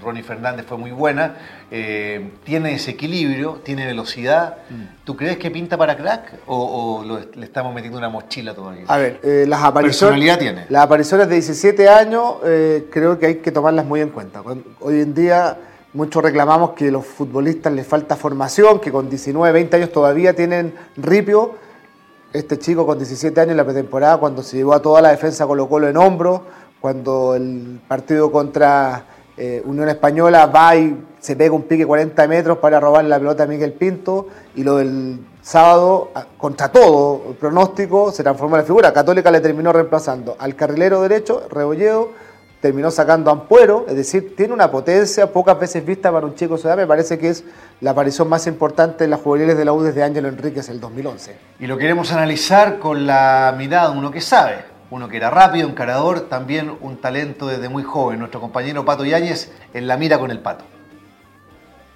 Ronnie 0.00 0.22
Fernández 0.22 0.66
fue 0.66 0.78
muy 0.78 0.90
buena, 0.90 1.36
eh, 1.70 2.30
tiene 2.44 2.72
desequilibrio, 2.72 3.60
tiene 3.64 3.86
velocidad. 3.86 4.58
Mm. 4.70 5.04
¿Tú 5.04 5.16
crees 5.16 5.38
que 5.38 5.50
pinta 5.50 5.76
para 5.76 5.96
crack 5.96 6.34
o, 6.46 7.04
le 7.34 7.44
estamos 7.44 7.74
metiendo 7.74 7.98
una 7.98 8.08
mochila 8.08 8.54
todavía? 8.54 8.84
A 8.88 8.98
ver, 8.98 9.20
eh, 9.22 9.44
las 9.48 9.62
apariciones. 9.62 9.98
Personalidad 9.98 10.38
tiene. 10.38 10.66
Las 10.68 10.84
apariciones 10.84 11.28
de 11.28 11.34
17 11.34 11.88
años 11.88 12.36
eh, 12.44 12.88
creo 12.90 13.18
que 13.18 13.26
hay 13.26 13.34
que 13.36 13.52
tomarlas 13.52 13.84
muy 13.84 14.00
en 14.00 14.10
cuenta. 14.10 14.42
Hoy 14.80 15.00
en 15.00 15.14
día 15.14 15.56
Muchos 15.94 16.22
reclamamos 16.22 16.72
que 16.72 16.88
a 16.88 16.90
los 16.90 17.06
futbolistas 17.06 17.72
les 17.72 17.86
falta 17.86 18.14
formación, 18.14 18.78
que 18.78 18.92
con 18.92 19.08
19, 19.08 19.52
20 19.52 19.76
años 19.78 19.90
todavía 19.90 20.34
tienen 20.34 20.74
ripio. 20.98 21.54
Este 22.30 22.58
chico 22.58 22.84
con 22.84 22.98
17 22.98 23.40
años 23.40 23.52
en 23.52 23.56
la 23.56 23.64
pretemporada, 23.64 24.18
cuando 24.18 24.42
se 24.42 24.58
llevó 24.58 24.74
a 24.74 24.82
toda 24.82 25.00
la 25.00 25.08
defensa 25.08 25.46
Colo 25.46 25.66
Colo 25.66 25.88
en 25.88 25.96
hombro, 25.96 26.44
cuando 26.78 27.34
el 27.34 27.80
partido 27.88 28.30
contra 28.30 29.06
eh, 29.38 29.62
Unión 29.64 29.88
Española 29.88 30.46
va 30.46 30.76
y 30.76 31.04
se 31.20 31.36
pega 31.36 31.54
un 31.54 31.62
pique 31.62 31.86
40 31.86 32.26
metros 32.28 32.58
para 32.58 32.80
robar 32.80 33.04
la 33.04 33.18
pelota 33.18 33.44
a 33.44 33.46
Miguel 33.46 33.72
Pinto, 33.72 34.26
y 34.54 34.64
lo 34.64 34.76
del 34.76 35.20
sábado, 35.42 36.10
contra 36.36 36.68
todo 36.70 37.22
el 37.30 37.34
pronóstico, 37.36 38.12
se 38.12 38.22
transformó 38.22 38.56
en 38.56 38.62
la 38.62 38.66
figura. 38.66 38.92
Católica 38.92 39.30
le 39.30 39.40
terminó 39.40 39.72
reemplazando 39.72 40.36
al 40.38 40.54
carrilero 40.56 41.00
derecho, 41.02 41.42
Rebolledo, 41.50 42.10
terminó 42.60 42.90
sacando 42.90 43.30
Ampuero, 43.30 43.86
es 43.88 43.94
decir, 43.94 44.34
tiene 44.36 44.52
una 44.52 44.70
potencia 44.70 45.32
pocas 45.32 45.58
veces 45.58 45.84
vista 45.86 46.10
para 46.10 46.26
un 46.26 46.34
chico 46.34 46.56
de 46.56 46.62
su 46.62 46.68
edad, 46.68 46.76
me 46.76 46.86
parece 46.86 47.18
que 47.18 47.28
es 47.28 47.44
la 47.80 47.92
aparición 47.92 48.28
más 48.28 48.46
importante 48.46 49.04
en 49.04 49.10
las 49.10 49.20
juveniles 49.20 49.56
de 49.56 49.64
la 49.64 49.72
U 49.72 49.82
desde 49.82 50.02
Ángelo 50.02 50.28
Enríquez 50.28 50.68
el 50.68 50.80
2011. 50.80 51.36
Y 51.60 51.66
lo 51.66 51.78
queremos 51.78 52.10
analizar 52.12 52.78
con 52.78 53.06
la 53.06 53.54
mirada 53.56 53.92
de 53.92 53.98
uno 53.98 54.10
que 54.10 54.20
sabe, 54.20 54.56
uno 54.90 55.08
que 55.08 55.16
era 55.18 55.30
rápido, 55.30 55.68
encarador, 55.68 56.28
también 56.28 56.72
un 56.80 56.96
talento 56.96 57.46
desde 57.46 57.68
muy 57.68 57.82
joven, 57.82 58.18
nuestro 58.20 58.40
compañero 58.40 58.84
Pato 58.84 59.04
Yáñez 59.04 59.52
en 59.74 59.86
la 59.86 59.96
mira 59.96 60.18
con 60.18 60.30
el 60.30 60.40
Pato. 60.40 60.64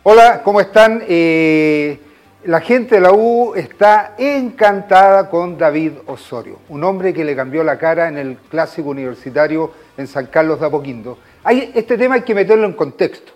Hola, 0.03 0.43
¿cómo 0.43 0.61
están? 0.61 1.03
Eh, 1.09 1.99
La 2.45 2.61
gente 2.61 2.97
de 2.97 3.01
la 3.01 3.13
U 3.13 3.55
está 3.55 4.15
encantada 4.19 5.31
con 5.31 5.57
David 5.57 5.93
Osorio, 6.07 6.59
un 6.69 6.83
hombre 6.83 7.15
que 7.15 7.25
le 7.25 7.37
cambió 7.37 7.63
la 7.63 7.79
cara 7.79 8.09
en 8.09 8.19
el 8.19 8.37
clásico 8.37 8.91
universitario 8.91 9.71
en 9.97 10.09
San 10.09 10.27
Carlos 10.27 10.59
de 10.59 10.67
Apoquindo. 10.67 11.19
Hay, 11.45 11.71
este 11.73 11.97
tema 11.97 12.17
hay 12.17 12.23
que 12.23 12.35
meterlo 12.35 12.67
en 12.67 12.73
contexto. 12.73 13.33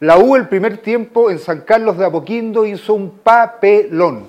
La 0.00 0.18
U 0.18 0.36
el 0.36 0.48
primer 0.48 0.78
tiempo 0.78 1.30
en 1.30 1.38
San 1.38 1.62
Carlos 1.62 1.96
de 1.96 2.04
Apoquindo 2.04 2.66
hizo 2.66 2.92
un 2.92 3.20
papelón, 3.20 4.26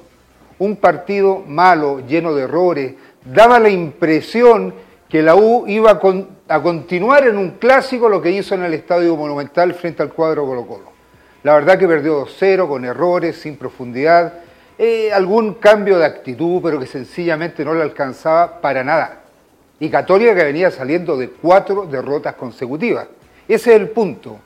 un 0.58 0.78
partido 0.78 1.44
malo, 1.46 2.00
lleno 2.08 2.34
de 2.34 2.44
errores, 2.44 2.94
daba 3.26 3.60
la 3.60 3.70
impresión 3.70 4.74
que 5.10 5.22
la 5.22 5.36
U 5.36 5.66
iba 5.68 6.00
a, 6.48 6.62
continuar 6.62 7.28
en 7.28 7.38
un 7.38 7.52
clásico 7.52 8.10
lo 8.10 8.22
que 8.22 8.32
hizo 8.32 8.56
en 8.56 8.64
el 8.64 8.74
Estadio 8.74 9.16
Monumental 9.16 9.74
frente 9.74 10.02
al 10.02 10.12
cuadro 10.12 10.46
Colo 10.46 10.66
Colo. 10.66 10.92
La 11.44 11.54
verdad 11.54 11.78
que 11.78 11.88
perdió 11.88 12.26
2-0 12.26 12.68
con 12.68 12.86
errores, 12.86 13.38
sin 13.38 13.58
profundidad, 13.58 14.34
eh, 14.78 15.12
algún 15.14 15.56
cambio 15.56 16.00
de 16.00 16.06
actitud, 16.06 16.62
pero 16.64 16.80
que 16.80 16.88
sencillamente 16.88 17.64
no 17.64 17.74
le 17.74 17.84
alcanzaba 17.84 18.60
para 18.60 18.84
nada. 18.84 19.22
Y 19.80 19.90
Católica 19.90 20.34
que 20.34 20.46
venía 20.46 20.72
saliendo 20.72 21.18
de 21.18 21.30
cuatro 21.30 21.86
derrotas 21.86 22.36
consecutivas. 22.36 23.08
Ese 23.48 23.76
es 23.76 23.82
el 23.82 23.90
punto. 23.90 24.40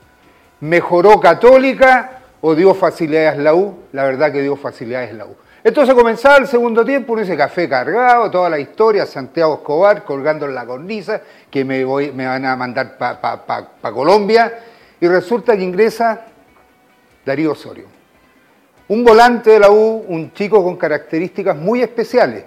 ¿Mejoró 0.60 1.20
Católica 1.20 2.20
o 2.40 2.54
dio 2.54 2.74
facilidades 2.74 3.38
la 3.38 3.54
U? 3.54 3.78
La 3.92 4.04
verdad 4.04 4.32
que 4.32 4.42
dio 4.42 4.56
facilidades 4.56 5.14
la 5.14 5.26
U. 5.26 5.36
Entonces 5.64 5.94
comenzaba 5.94 6.36
el 6.36 6.46
segundo 6.46 6.84
tiempo, 6.84 7.12
uno 7.12 7.22
dice 7.22 7.36
café 7.36 7.68
cargado, 7.68 8.30
toda 8.30 8.48
la 8.48 8.58
historia, 8.60 9.06
Santiago 9.06 9.54
Escobar 9.54 10.04
colgando 10.04 10.46
en 10.46 10.54
la 10.54 10.64
cornisa, 10.64 11.20
que 11.50 11.64
me, 11.64 11.84
voy, 11.84 12.12
me 12.12 12.26
van 12.26 12.44
a 12.44 12.54
mandar 12.54 12.96
para 12.96 13.92
Colombia, 13.92 14.60
y 15.00 15.08
resulta 15.08 15.56
que 15.56 15.62
ingresa 15.64 16.26
Darío 17.24 17.52
Osorio. 17.52 17.86
Un 18.88 19.04
volante 19.04 19.50
de 19.50 19.58
la 19.58 19.70
U, 19.70 20.04
un 20.08 20.32
chico 20.32 20.62
con 20.62 20.76
características 20.76 21.56
muy 21.56 21.82
especiales, 21.82 22.44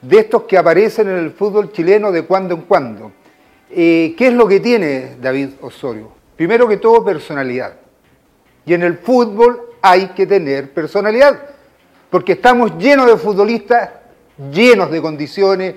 de 0.00 0.18
estos 0.18 0.42
que 0.42 0.56
aparecen 0.58 1.08
en 1.08 1.16
el 1.16 1.32
fútbol 1.32 1.72
chileno 1.72 2.10
de 2.10 2.22
cuando 2.22 2.54
en 2.54 2.62
cuando. 2.62 3.12
Eh, 3.70 4.14
¿Qué 4.16 4.28
es 4.28 4.32
lo 4.32 4.48
que 4.48 4.60
tiene 4.60 5.16
David 5.20 5.50
Osorio? 5.60 6.12
Primero 6.36 6.66
que 6.68 6.76
todo, 6.78 7.04
personalidad. 7.04 7.74
Y 8.64 8.74
en 8.74 8.82
el 8.82 8.98
fútbol 8.98 9.62
hay 9.80 10.08
que 10.08 10.26
tener 10.26 10.72
personalidad, 10.72 11.40
porque 12.10 12.32
estamos 12.32 12.76
llenos 12.78 13.06
de 13.06 13.16
futbolistas, 13.16 13.90
llenos 14.52 14.90
de 14.90 15.00
condiciones, 15.02 15.74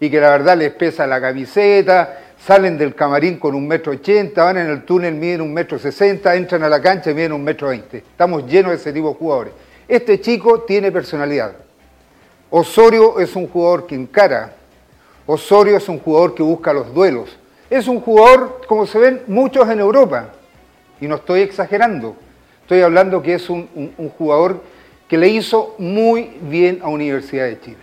y 0.00 0.10
que 0.10 0.20
la 0.20 0.30
verdad 0.30 0.56
les 0.56 0.72
pesa 0.72 1.06
la 1.06 1.20
camiseta, 1.20 2.18
salen 2.44 2.76
del 2.76 2.92
camarín 2.92 3.38
con 3.38 3.54
un 3.54 3.68
metro 3.68 3.92
ochenta, 3.92 4.42
van 4.42 4.58
en 4.58 4.68
el 4.68 4.84
túnel, 4.84 5.14
miden 5.14 5.42
un 5.42 5.54
metro 5.54 5.78
sesenta, 5.78 6.34
entran 6.34 6.64
a 6.64 6.68
la 6.68 6.82
cancha 6.82 7.12
y 7.12 7.14
miden 7.14 7.32
un 7.32 7.44
metro 7.44 7.68
veinte. 7.68 7.98
Estamos 7.98 8.44
llenos 8.46 8.72
de 8.72 8.78
ese 8.78 8.92
tipo 8.92 9.10
de 9.10 9.14
jugadores. 9.14 9.52
Este 9.86 10.20
chico 10.20 10.62
tiene 10.62 10.90
personalidad. 10.90 11.52
Osorio 12.50 13.20
es 13.20 13.36
un 13.36 13.46
jugador 13.46 13.86
que 13.86 13.94
encara. 13.94 14.54
Osorio 15.24 15.76
es 15.76 15.88
un 15.88 16.00
jugador 16.00 16.34
que 16.34 16.42
busca 16.42 16.72
los 16.72 16.92
duelos. 16.92 17.38
Es 17.70 17.86
un 17.86 18.00
jugador, 18.00 18.60
como 18.66 18.86
se 18.86 18.98
ven 18.98 19.22
muchos 19.28 19.68
en 19.68 19.78
Europa. 19.78 20.30
Y 21.00 21.06
no 21.06 21.14
estoy 21.14 21.42
exagerando. 21.42 22.16
Estoy 22.62 22.80
hablando 22.80 23.22
que 23.22 23.34
es 23.34 23.48
un, 23.48 23.68
un 23.96 24.08
jugador 24.10 24.60
que 25.12 25.18
le 25.18 25.28
hizo 25.28 25.74
muy 25.76 26.38
bien 26.40 26.80
a 26.82 26.88
Universidad 26.88 27.44
de 27.44 27.60
Chile. 27.60 27.76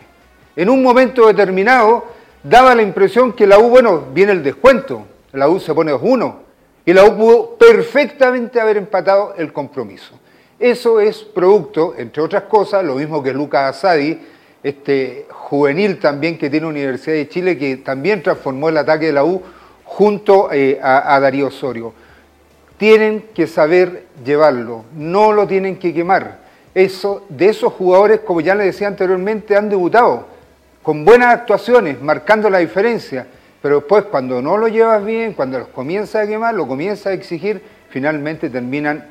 En 0.55 0.67
un 0.67 0.81
momento 0.81 1.27
determinado, 1.27 2.05
daba 2.41 2.73
la 2.73 2.81
impresión 2.81 3.33
que 3.33 3.45
la 3.45 3.59
U, 3.59 3.69
bueno, 3.69 4.05
viene 4.11 4.31
el 4.31 4.41
descuento, 4.41 5.05
la 5.33 5.47
U 5.47 5.59
se 5.59 5.75
pone 5.75 5.93
2-1 5.93 6.33
y 6.87 6.91
la 6.91 7.03
U 7.05 7.15
pudo 7.15 7.55
perfectamente 7.55 8.59
haber 8.59 8.77
empatado 8.77 9.35
el 9.37 9.53
compromiso. 9.53 10.19
Eso 10.57 10.99
es 10.99 11.19
producto, 11.19 11.93
entre 11.99 12.23
otras 12.23 12.45
cosas, 12.45 12.83
lo 12.83 12.95
mismo 12.95 13.21
que 13.21 13.31
Lucas 13.31 13.77
Asadi, 13.77 14.19
este 14.63 15.27
juvenil 15.29 15.99
también 15.99 16.35
que 16.35 16.49
tiene 16.49 16.65
Universidad 16.65 17.13
de 17.15 17.29
Chile, 17.29 17.59
que 17.59 17.77
también 17.77 18.23
transformó 18.23 18.69
el 18.69 18.77
ataque 18.77 19.05
de 19.05 19.13
la 19.13 19.23
U 19.23 19.39
junto 19.83 20.51
eh, 20.51 20.79
a, 20.81 21.13
a 21.13 21.19
Darío 21.19 21.49
Osorio. 21.49 21.93
Tienen 22.79 23.25
que 23.35 23.45
saber 23.45 24.05
llevarlo, 24.25 24.85
no 24.95 25.31
lo 25.31 25.45
tienen 25.45 25.77
que 25.77 25.93
quemar. 25.93 26.48
Eso, 26.73 27.25
de 27.29 27.49
esos 27.49 27.73
jugadores, 27.73 28.19
como 28.21 28.41
ya 28.41 28.55
les 28.55 28.67
decía 28.67 28.87
anteriormente, 28.87 29.55
han 29.55 29.69
debutado 29.69 30.27
con 30.83 31.03
buenas 31.03 31.33
actuaciones, 31.33 32.01
marcando 32.01 32.49
la 32.49 32.59
diferencia, 32.59 33.27
pero 33.61 33.77
después 33.77 34.05
cuando 34.05 34.41
no 34.41 34.57
lo 34.57 34.67
llevas 34.67 35.03
bien, 35.03 35.33
cuando 35.33 35.59
los 35.59 35.67
comienzas 35.69 36.23
a 36.23 36.27
quemar, 36.27 36.53
lo 36.53 36.67
comienzas 36.67 37.07
a 37.07 37.13
exigir, 37.13 37.61
finalmente 37.89 38.49
terminan 38.49 39.05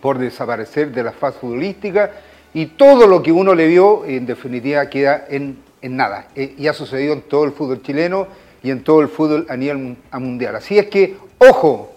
por 0.00 0.18
desaparecer 0.18 0.92
de 0.92 1.02
la 1.02 1.12
faz 1.12 1.36
futbolística 1.36 2.10
y 2.54 2.66
todo 2.66 3.06
lo 3.06 3.22
que 3.22 3.32
uno 3.32 3.54
le 3.54 3.66
vio 3.66 4.04
en 4.04 4.26
definitiva 4.26 4.88
queda 4.88 5.26
en, 5.28 5.58
nada. 5.82 6.28
Eh, 6.36 6.54
y 6.58 6.68
ha 6.68 6.72
sucedido 6.72 7.14
en 7.14 7.22
todo 7.22 7.44
el 7.44 7.52
fútbol 7.52 7.82
chileno 7.82 8.28
y 8.62 8.70
en 8.70 8.84
todo 8.84 9.00
el 9.00 9.08
fútbol 9.08 9.46
a 9.48 9.56
nivel 9.56 9.96
mundial. 10.12 10.56
Así 10.56 10.78
es 10.78 10.86
que, 10.86 11.16
ojo, 11.38 11.92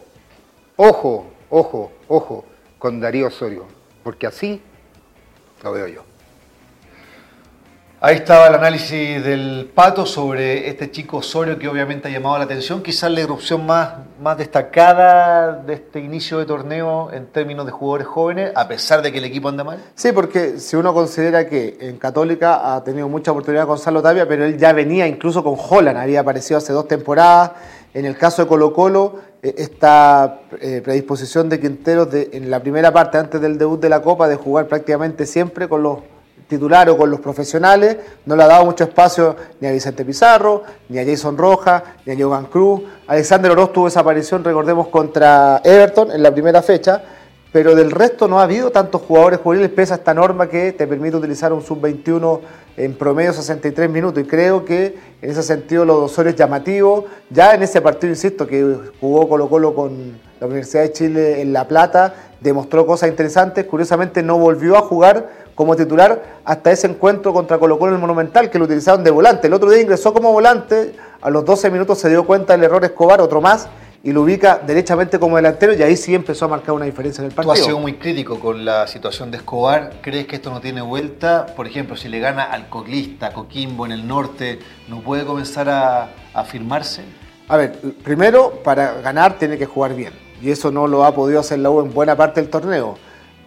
ojo, 0.76 1.28
ojo, 1.50 1.92
ojo 2.08 2.46
con 2.80 3.00
Darío 3.00 3.28
Osorio, 3.28 3.66
porque 4.06 4.28
así 4.28 4.62
lo 5.64 5.72
veo 5.72 5.88
yo. 5.88 6.04
Ahí 8.02 8.18
estaba 8.18 8.46
el 8.46 8.54
análisis 8.54 9.24
del 9.24 9.72
Pato 9.74 10.06
sobre 10.06 10.70
este 10.70 10.92
chico 10.92 11.18
Osorio 11.18 11.58
que 11.58 11.68
obviamente 11.68 12.08
ha 12.08 12.12
llamado 12.12 12.38
la 12.38 12.44
atención, 12.44 12.84
quizás 12.84 13.10
la 13.10 13.22
erupción 13.22 13.66
más, 13.66 13.94
más 14.22 14.38
destacada 14.38 15.54
de 15.54 15.74
este 15.74 16.02
inicio 16.02 16.38
de 16.38 16.46
torneo 16.46 17.12
en 17.12 17.26
términos 17.26 17.66
de 17.66 17.72
jugadores 17.72 18.06
jóvenes, 18.06 18.52
a 18.54 18.68
pesar 18.68 19.02
de 19.02 19.12
que 19.12 19.18
el 19.18 19.24
equipo 19.24 19.50
anda 19.50 19.64
mal. 19.64 19.80
Sí, 19.96 20.12
porque 20.12 20.60
si 20.60 20.76
uno 20.76 20.94
considera 20.94 21.50
que 21.50 21.76
en 21.80 21.98
Católica 21.98 22.76
ha 22.76 22.84
tenido 22.84 23.10
mucha 23.10 23.32
oportunidad 23.32 23.66
Gonzalo 23.66 24.04
Tapia, 24.04 24.28
pero 24.28 24.46
él 24.46 24.56
ya 24.56 24.72
venía 24.72 25.08
incluso 25.08 25.44
con 25.44 25.56
Holland, 25.58 25.98
había 25.98 26.20
aparecido 26.20 26.60
hace 26.60 26.74
dos 26.74 26.88
temporadas. 26.88 27.54
En 27.96 28.06
el 28.06 28.18
caso 28.18 28.42
de 28.42 28.50
Colo 28.50 28.74
Colo, 28.74 29.16
eh, 29.42 29.56
esta 29.58 30.42
eh, 30.60 30.82
predisposición 30.84 31.48
de 31.48 31.62
Quinteros 31.62 32.12
de, 32.12 32.30
en 32.34 32.52
la 32.52 32.60
primera 32.60 32.92
parte, 32.92 33.18
antes 33.18 33.40
del 33.40 33.58
debut 33.58 33.80
de 33.80 33.88
la 33.88 34.02
Copa, 34.02 34.28
de 34.28 34.36
jugar 34.36 34.68
prácticamente 34.68 35.26
siempre 35.26 35.70
con 35.70 35.82
los 35.82 36.00
titular 36.50 36.90
o 36.90 36.98
con 36.98 37.10
los 37.10 37.22
profesionales, 37.22 37.96
no 38.26 38.36
le 38.36 38.44
ha 38.44 38.48
dado 38.48 38.66
mucho 38.66 38.84
espacio 38.84 39.38
ni 39.62 39.70
a 39.70 39.72
Vicente 39.72 40.04
Pizarro, 40.04 40.64
ni 40.90 41.00
a 41.00 41.06
Jason 41.06 41.38
Rojas, 41.38 41.84
ni 42.06 42.14
a 42.14 42.22
Jogan 42.22 42.48
Cruz. 42.48 42.82
Alexander 43.08 43.52
Oroz 43.52 43.72
tuvo 43.72 43.88
esa 43.88 44.02
aparición, 44.02 44.44
recordemos, 44.44 44.90
contra 44.90 45.62
Everton 45.64 46.12
en 46.12 46.22
la 46.22 46.34
primera 46.34 46.62
fecha, 46.62 47.02
pero 47.56 47.74
del 47.74 47.90
resto 47.90 48.28
no 48.28 48.42
ha 48.42 48.44
habido 48.44 48.70
tantos 48.70 49.02
jugadores 49.04 49.40
juveniles, 49.40 49.72
pesa 49.72 49.96
esta 49.96 50.14
norma 50.14 50.50
que 50.50 50.74
te 50.74 50.86
permite 50.86 51.16
utilizar 51.16 51.54
un 51.54 51.62
sub-21 51.62 52.42
en 52.76 52.94
promedio 52.96 53.32
63 53.32 53.90
minutos. 53.90 54.22
Y 54.22 54.28
creo 54.28 54.66
que 54.66 54.98
en 55.22 55.32
ese 55.32 55.42
sentido 55.42 55.86
los 55.86 56.12
Osorio 56.12 56.32
es 56.32 56.36
llamativo. 56.36 57.06
Ya 57.30 57.54
en 57.54 57.64
ese 57.64 57.80
partido, 57.80 58.12
insisto, 58.12 58.46
que 58.46 58.78
jugó 59.00 59.30
Colo 59.30 59.48
Colo 59.48 59.74
con 59.74 60.20
la 60.42 60.48
Universidad 60.48 60.84
de 60.84 60.92
Chile 60.92 61.42
en 61.42 61.54
La 61.54 61.66
Plata, 61.66 62.14
demostró 62.42 62.86
cosas 62.86 63.08
interesantes. 63.08 63.64
Curiosamente 63.64 64.22
no 64.22 64.38
volvió 64.38 64.76
a 64.76 64.82
jugar 64.82 65.30
como 65.56 65.78
titular 65.78 66.42
hasta 66.44 66.74
ese 66.74 66.88
encuentro 66.88 67.32
contra 67.32 67.58
Colo 67.58 67.80
Colo 67.80 67.92
en 67.92 67.96
el 67.96 68.02
Monumental, 68.02 68.50
que 68.50 68.60
lo 68.60 68.66
utilizaron 68.66 69.02
de 69.02 69.12
volante. 69.12 69.48
El 69.48 69.54
otro 69.54 69.70
día 69.70 69.82
ingresó 69.82 70.12
como 70.12 70.34
volante, 70.34 70.94
a 71.22 71.30
los 71.30 71.46
12 71.46 71.72
minutos 71.72 72.00
se 72.00 72.10
dio 72.10 72.26
cuenta 72.26 72.52
del 72.52 72.66
error 72.66 72.84
Escobar, 72.84 73.22
otro 73.22 73.40
más, 73.40 73.70
y 74.06 74.14
lo 74.14 74.22
ubica 74.22 74.60
derechamente 74.60 75.18
como 75.18 75.36
delantero 75.36 75.74
y 75.74 75.82
ahí 75.82 75.98
sí 75.98 76.14
empezó 76.14 76.46
a 76.46 76.48
marcar 76.48 76.76
una 76.76 76.86
diferencia 76.86 77.24
en 77.24 77.30
el 77.30 77.34
partido. 77.34 77.56
Tú 77.56 77.60
has 77.60 77.66
sido 77.66 77.80
muy 77.80 77.94
crítico 77.94 78.40
con 78.40 78.64
la 78.64 78.86
situación 78.86 79.32
de 79.32 79.38
Escobar. 79.38 79.94
¿Crees 80.04 80.28
que 80.28 80.36
esto 80.36 80.52
no 80.52 80.62
tiene 80.62 80.84
vuelta? 80.84 81.48
Por 81.56 81.66
ejemplo, 81.66 81.98
si 81.98 82.08
le 82.08 82.20
gana 82.20 82.44
al 82.44 82.70
Coclista, 82.70 83.34
Coquimbo 83.34 83.84
en 83.84 83.92
el 83.92 84.08
norte, 84.08 84.60
¿no 84.90 85.02
puede 85.02 85.26
comenzar 85.26 85.70
a, 85.70 86.12
a 86.36 86.44
firmarse? 86.44 87.02
A 87.48 87.58
ver, 87.58 87.80
primero, 88.04 88.62
para 88.64 88.94
ganar 89.02 89.40
tiene 89.40 89.58
que 89.58 89.66
jugar 89.66 89.96
bien. 89.96 90.14
Y 90.40 90.52
eso 90.52 90.70
no 90.70 90.86
lo 90.86 91.04
ha 91.04 91.16
podido 91.16 91.40
hacer 91.40 91.58
la 91.58 91.72
U 91.72 91.82
en 91.82 91.92
buena 91.92 92.16
parte 92.16 92.42
del 92.42 92.52
torneo. 92.52 93.00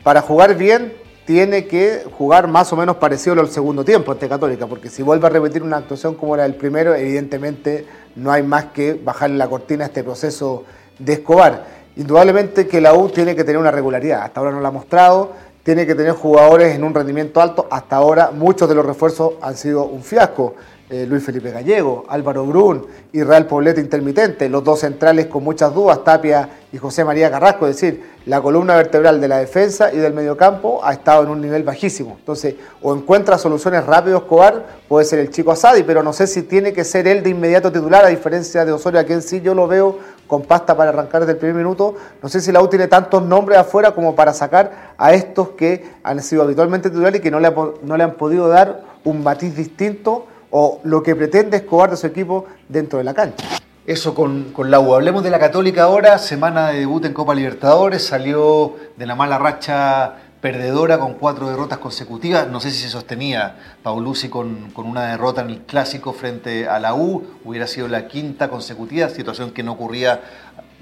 Para 0.02 0.22
jugar 0.22 0.56
bien 0.56 0.92
tiene 1.28 1.66
que 1.66 2.04
jugar 2.16 2.48
más 2.48 2.72
o 2.72 2.76
menos 2.76 2.96
parecido 2.96 3.38
al 3.38 3.50
segundo 3.50 3.84
tiempo 3.84 4.12
ante 4.12 4.30
Católica, 4.30 4.66
porque 4.66 4.88
si 4.88 5.02
vuelve 5.02 5.26
a 5.26 5.28
repetir 5.28 5.62
una 5.62 5.76
actuación 5.76 6.14
como 6.14 6.34
la 6.34 6.44
del 6.44 6.54
primero, 6.54 6.94
evidentemente 6.94 7.84
no 8.16 8.32
hay 8.32 8.42
más 8.42 8.64
que 8.72 8.94
bajarle 8.94 9.36
la 9.36 9.46
cortina 9.46 9.84
a 9.84 9.88
este 9.88 10.02
proceso 10.02 10.64
de 10.98 11.12
Escobar. 11.12 11.66
Indudablemente 11.96 12.66
que 12.66 12.80
la 12.80 12.94
U 12.94 13.10
tiene 13.10 13.36
que 13.36 13.44
tener 13.44 13.58
una 13.58 13.70
regularidad, 13.70 14.22
hasta 14.22 14.40
ahora 14.40 14.52
no 14.52 14.62
la 14.62 14.68
ha 14.68 14.72
mostrado, 14.72 15.32
tiene 15.62 15.86
que 15.86 15.94
tener 15.94 16.12
jugadores 16.12 16.74
en 16.74 16.82
un 16.82 16.94
rendimiento 16.94 17.42
alto, 17.42 17.68
hasta 17.70 17.96
ahora 17.96 18.30
muchos 18.30 18.66
de 18.66 18.74
los 18.74 18.86
refuerzos 18.86 19.34
han 19.42 19.54
sido 19.54 19.84
un 19.84 20.02
fiasco. 20.02 20.54
Eh, 20.90 21.04
Luis 21.06 21.22
Felipe 21.22 21.50
Gallego, 21.50 22.06
Álvaro 22.08 22.46
Brun, 22.46 22.86
Israel 23.12 23.44
Poblete 23.44 23.82
intermitente, 23.82 24.48
los 24.48 24.64
dos 24.64 24.80
centrales 24.80 25.26
con 25.26 25.44
muchas 25.44 25.74
dudas, 25.74 26.02
Tapia 26.02 26.48
y 26.72 26.78
José 26.78 27.04
María 27.04 27.30
Carrasco, 27.30 27.66
es 27.66 27.78
decir, 27.78 28.02
la 28.28 28.42
columna 28.42 28.76
vertebral 28.76 29.22
de 29.22 29.26
la 29.26 29.38
defensa 29.38 29.90
y 29.90 29.96
del 29.96 30.12
mediocampo 30.12 30.84
ha 30.84 30.92
estado 30.92 31.22
en 31.22 31.30
un 31.30 31.40
nivel 31.40 31.62
bajísimo. 31.62 32.16
Entonces, 32.18 32.56
o 32.82 32.94
encuentra 32.94 33.38
soluciones 33.38 33.86
rápido 33.86 34.18
Escobar, 34.18 34.66
puede 34.86 35.06
ser 35.06 35.18
el 35.20 35.30
chico 35.30 35.50
Asadi, 35.50 35.82
pero 35.82 36.02
no 36.02 36.12
sé 36.12 36.26
si 36.26 36.42
tiene 36.42 36.74
que 36.74 36.84
ser 36.84 37.08
él 37.08 37.22
de 37.22 37.30
inmediato 37.30 37.72
titular, 37.72 38.04
a 38.04 38.08
diferencia 38.08 38.66
de 38.66 38.72
Osorio, 38.72 39.00
a 39.00 39.04
quien 39.04 39.22
sí 39.22 39.40
yo 39.40 39.54
lo 39.54 39.66
veo 39.66 39.98
con 40.26 40.42
pasta 40.42 40.76
para 40.76 40.90
arrancar 40.90 41.22
desde 41.22 41.32
el 41.32 41.38
primer 41.38 41.56
minuto. 41.56 41.94
No 42.22 42.28
sé 42.28 42.42
si 42.42 42.52
la 42.52 42.60
U 42.60 42.68
tiene 42.68 42.86
tantos 42.86 43.22
nombres 43.22 43.58
afuera 43.58 43.92
como 43.92 44.14
para 44.14 44.34
sacar 44.34 44.92
a 44.98 45.14
estos 45.14 45.50
que 45.50 45.86
han 46.02 46.22
sido 46.22 46.42
habitualmente 46.42 46.90
titulares 46.90 47.20
y 47.20 47.22
que 47.22 47.30
no 47.30 47.40
le, 47.40 47.50
no 47.82 47.96
le 47.96 48.04
han 48.04 48.12
podido 48.12 48.46
dar 48.48 48.82
un 49.04 49.22
matiz 49.22 49.56
distinto 49.56 50.26
o 50.50 50.80
lo 50.82 51.02
que 51.02 51.16
pretende 51.16 51.56
Escobar 51.56 51.90
de 51.90 51.96
su 51.96 52.06
equipo 52.06 52.44
dentro 52.68 52.98
de 52.98 53.04
la 53.04 53.14
cancha. 53.14 53.46
Eso 53.88 54.14
con, 54.14 54.52
con, 54.52 54.70
la 54.70 54.80
U. 54.80 54.94
Hablemos 54.94 55.22
de 55.22 55.30
la 55.30 55.38
Católica 55.38 55.84
ahora, 55.84 56.18
semana 56.18 56.68
de 56.68 56.80
debut 56.80 57.06
en 57.06 57.14
Copa 57.14 57.34
Libertadores, 57.34 58.04
salió 58.04 58.76
de 58.98 59.06
la 59.06 59.14
mala 59.14 59.38
racha 59.38 60.12
perdedora 60.42 60.98
con 60.98 61.14
cuatro 61.14 61.48
derrotas 61.48 61.78
consecutivas. 61.78 62.48
No 62.48 62.60
sé 62.60 62.70
si 62.70 62.82
se 62.82 62.90
sostenía 62.90 63.56
Paulucci 63.82 64.28
con, 64.28 64.72
con 64.72 64.84
una 64.84 65.06
derrota 65.06 65.40
en 65.40 65.48
el 65.48 65.60
clásico 65.62 66.12
frente 66.12 66.68
a 66.68 66.78
la 66.78 66.92
U, 66.94 67.38
hubiera 67.46 67.66
sido 67.66 67.88
la 67.88 68.08
quinta 68.08 68.50
consecutiva, 68.50 69.08
situación 69.08 69.52
que 69.52 69.62
no 69.62 69.72
ocurría 69.72 70.20